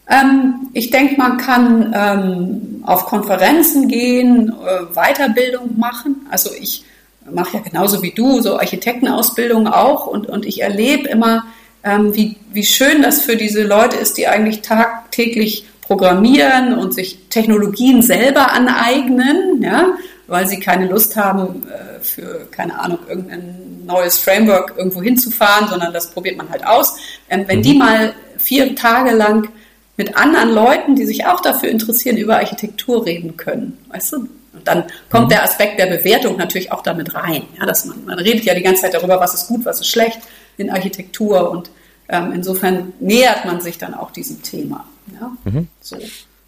[0.10, 6.28] Ähm, ich denke, man kann ähm, auf Konferenzen gehen, äh, Weiterbildung machen.
[6.30, 6.84] Also ich
[7.32, 11.44] mache ja genauso wie du so Architektenausbildung auch und, und ich erlebe immer,
[11.84, 17.20] ähm, wie, wie schön das für diese Leute ist, die eigentlich tagtäglich programmieren und sich
[17.30, 19.90] Technologien selber aneignen, ja,
[20.28, 25.94] weil sie keine Lust haben, äh, für, keine Ahnung, irgendein neues Framework irgendwo hinzufahren, sondern
[25.94, 26.98] das probiert man halt aus.
[27.30, 27.80] Ähm, wenn die mhm.
[27.80, 29.50] mal vier Tage lang
[29.98, 34.18] mit anderen Leuten, die sich auch dafür interessieren, über Architektur reden können, weißt du?
[34.54, 35.30] Und dann kommt mhm.
[35.30, 37.44] der Aspekt der Bewertung natürlich auch damit rein.
[37.60, 39.88] Ja, dass man, man redet ja die ganze Zeit darüber, was ist gut, was ist
[39.88, 40.20] schlecht
[40.58, 41.70] in Architektur und
[42.08, 44.86] ähm, insofern nähert man sich dann auch diesem Thema.
[45.20, 45.32] Ja?
[45.44, 45.68] Mhm.
[45.82, 45.98] So.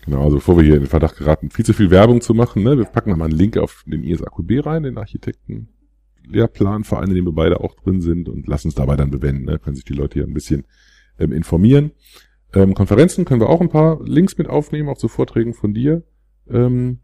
[0.07, 2.63] Genau, also bevor wir hier in den Verdacht geraten, viel zu viel Werbung zu machen,
[2.63, 2.77] ne?
[2.77, 5.67] wir packen nochmal einen Link auf den ISAQB rein, den Architekten
[6.25, 9.43] Lehrplanverein, in dem wir beide auch drin sind und lassen uns dabei dann bewenden.
[9.43, 9.59] Ne?
[9.59, 10.63] Können sich die Leute hier ein bisschen
[11.19, 11.91] ähm, informieren.
[12.53, 16.03] Ähm, Konferenzen können wir auch ein paar Links mit aufnehmen, auch zu Vorträgen von dir.
[16.49, 16.99] Ähm,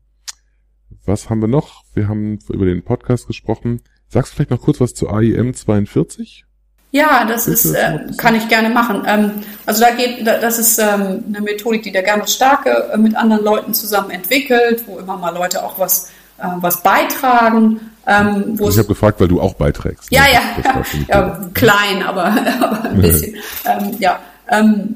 [1.04, 1.84] was haben wir noch?
[1.94, 3.82] Wir haben über den Podcast gesprochen.
[4.08, 6.46] Sagst du vielleicht noch kurz was zu AIM 42?
[6.94, 9.02] Ja, das ist, äh, kann ich gerne machen.
[9.08, 9.32] Ähm,
[9.66, 13.44] also da geht, das ist ähm, eine Methodik, die der Gernot Starke äh, mit anderen
[13.44, 17.80] Leuten zusammen entwickelt, wo immer mal Leute auch was, äh, was beitragen.
[18.06, 20.12] Ähm, ich habe gefragt, weil du auch beiträgst.
[20.12, 20.30] Ja, ne?
[20.34, 22.26] ja, ja klein, aber,
[22.62, 23.38] aber ein bisschen.
[23.66, 24.20] ähm, ja,
[24.50, 24.96] ähm,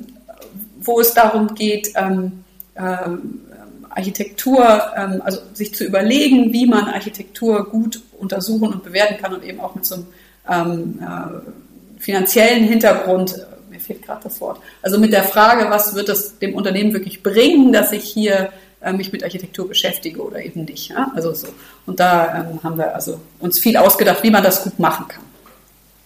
[0.80, 2.44] wo es darum geht, ähm,
[2.76, 3.42] ähm,
[3.90, 9.44] Architektur, ähm, also sich zu überlegen, wie man Architektur gut untersuchen und bewerten kann und
[9.44, 10.06] eben auch mit so
[10.46, 11.52] einem äh,
[12.00, 16.40] finanziellen Hintergrund, äh, mir fehlt gerade das Wort, also mit der Frage, was wird es
[16.40, 18.50] dem Unternehmen wirklich bringen, dass ich hier
[18.82, 20.90] äh, mich mit Architektur beschäftige oder eben nicht.
[20.90, 21.12] Ja?
[21.16, 21.48] Also so.
[21.86, 25.24] Und da ähm, haben wir also uns viel ausgedacht, wie man das gut machen kann.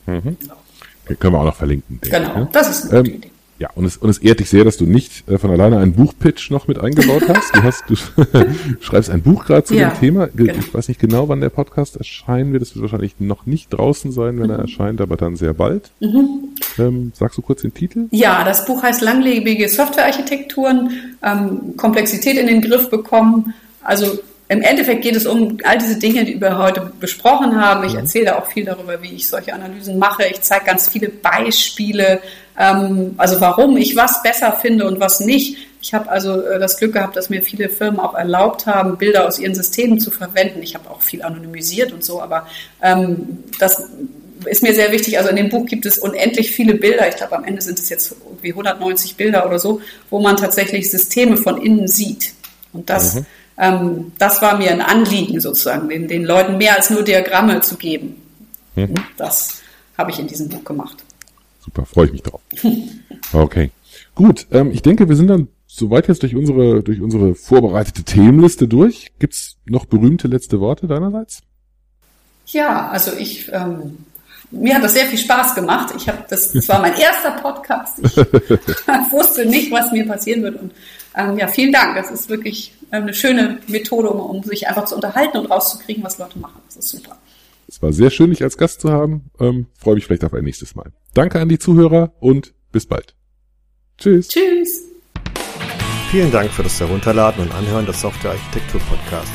[0.05, 0.37] Mhm.
[0.39, 0.55] Genau.
[1.05, 1.99] Okay, können wir auch noch verlinken.
[2.01, 2.49] Genau, ich, ne?
[2.51, 3.31] das ist eine gute ähm, Idee.
[3.61, 5.93] Ja, und es, und es ehrt dich sehr, dass du nicht äh, von alleine einen
[5.93, 7.55] Buchpitch noch mit eingebaut hast.
[7.55, 7.95] Du hast, du
[8.79, 10.29] schreibst ein Buch gerade zu ja, dem Thema.
[10.33, 10.55] Genau.
[10.57, 12.63] Ich weiß nicht genau, wann der Podcast erscheinen wird.
[12.63, 14.53] Es wird wahrscheinlich noch nicht draußen sein, wenn mhm.
[14.53, 15.91] er erscheint, aber dann sehr bald.
[15.99, 16.55] Mhm.
[16.79, 18.07] Ähm, sagst du kurz den Titel?
[18.09, 20.89] Ja, das Buch heißt Langlebige Softwarearchitekturen,
[21.21, 23.53] ähm, Komplexität in den Griff bekommen.
[23.83, 24.17] Also
[24.51, 27.85] im Endeffekt geht es um all diese Dinge, die wir heute besprochen haben.
[27.85, 27.99] Ich mhm.
[27.99, 30.25] erzähle auch viel darüber, wie ich solche Analysen mache.
[30.25, 32.19] Ich zeige ganz viele Beispiele,
[32.59, 36.75] ähm, also warum ich was besser finde und was nicht, Ich habe also äh, das
[36.75, 40.61] Glück gehabt, dass mir viele Firmen auch erlaubt haben, Bilder aus ihren Systemen zu verwenden.
[40.61, 42.45] Ich habe auch viel anonymisiert und so, aber
[42.83, 43.87] ähm, das
[44.43, 45.17] ist mir sehr wichtig.
[45.17, 47.07] Also in dem Buch gibt es unendlich viele Bilder.
[47.07, 49.79] Ich glaube, am Ende sind es jetzt irgendwie 190 Bilder oder so,
[50.09, 52.33] wo man tatsächlich Systeme von innen sieht.
[52.73, 53.25] Und das, mhm.
[53.61, 57.77] Ähm, das war mir ein Anliegen sozusagen, den, den Leuten mehr als nur Diagramme zu
[57.77, 58.15] geben.
[58.75, 58.95] Mhm.
[59.17, 59.61] Das
[59.97, 60.97] habe ich in diesem Buch gemacht.
[61.63, 62.41] Super, freue ich mich drauf.
[63.33, 63.71] Okay.
[64.13, 68.67] Gut, ähm, ich denke, wir sind dann soweit jetzt durch unsere, durch unsere vorbereitete Themenliste
[68.67, 69.13] durch.
[69.19, 71.43] Gibt's noch berühmte letzte Worte deinerseits?
[72.47, 73.99] Ja, also ich, ähm,
[74.49, 75.93] mir hat das sehr viel Spaß gemacht.
[75.95, 77.99] Ich habe das, das war mein erster Podcast.
[77.99, 78.17] Ich
[79.11, 80.61] wusste nicht, was mir passieren wird.
[80.61, 80.71] Und
[81.15, 81.95] ähm, ja, vielen Dank.
[81.95, 86.17] Das ist wirklich eine schöne Methode, um, um sich einfach zu unterhalten und rauszukriegen, was
[86.17, 86.61] Leute machen.
[86.67, 87.17] Das ist super.
[87.67, 89.29] Es war sehr schön, dich als Gast zu haben.
[89.39, 90.91] Ähm, Freue mich vielleicht auf ein nächstes Mal.
[91.13, 93.15] Danke an die Zuhörer und bis bald.
[93.97, 94.27] Tschüss.
[94.27, 94.83] Tschüss.
[96.09, 99.31] Vielen Dank für das Herunterladen und Anhören des Software Architektur Podcasts.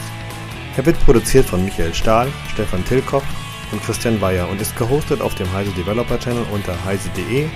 [0.77, 3.25] Er wird produziert von Michael Stahl, Stefan Tilkoff
[3.73, 7.47] und Christian Weyer und ist gehostet auf dem Heise Developer Channel unter heise.de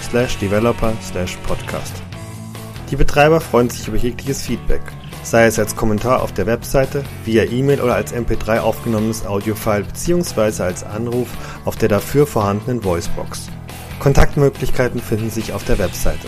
[0.00, 2.02] slash developer slash podcast.
[2.90, 4.82] Die Betreiber freuen sich über jegliches Feedback
[5.22, 10.62] sei es als Kommentar auf der Webseite, via E-Mail oder als MP3 aufgenommenes Audiofile bzw.
[10.62, 11.28] als Anruf
[11.64, 13.48] auf der dafür vorhandenen Voicebox.
[14.00, 16.26] Kontaktmöglichkeiten finden sich auf der Webseite.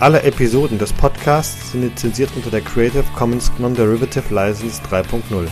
[0.00, 5.46] Alle Episoden des Podcasts sind lizenziert unter der Creative Commons Non-Derivative License 3.0.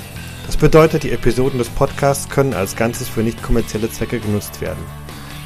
[0.51, 4.83] Das bedeutet, die Episoden des Podcasts können als Ganzes für nicht kommerzielle Zwecke genutzt werden.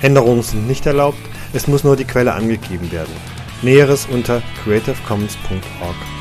[0.00, 1.18] Änderungen sind nicht erlaubt,
[1.52, 3.12] es muss nur die Quelle angegeben werden.
[3.60, 6.13] Näheres unter creativecommons.org.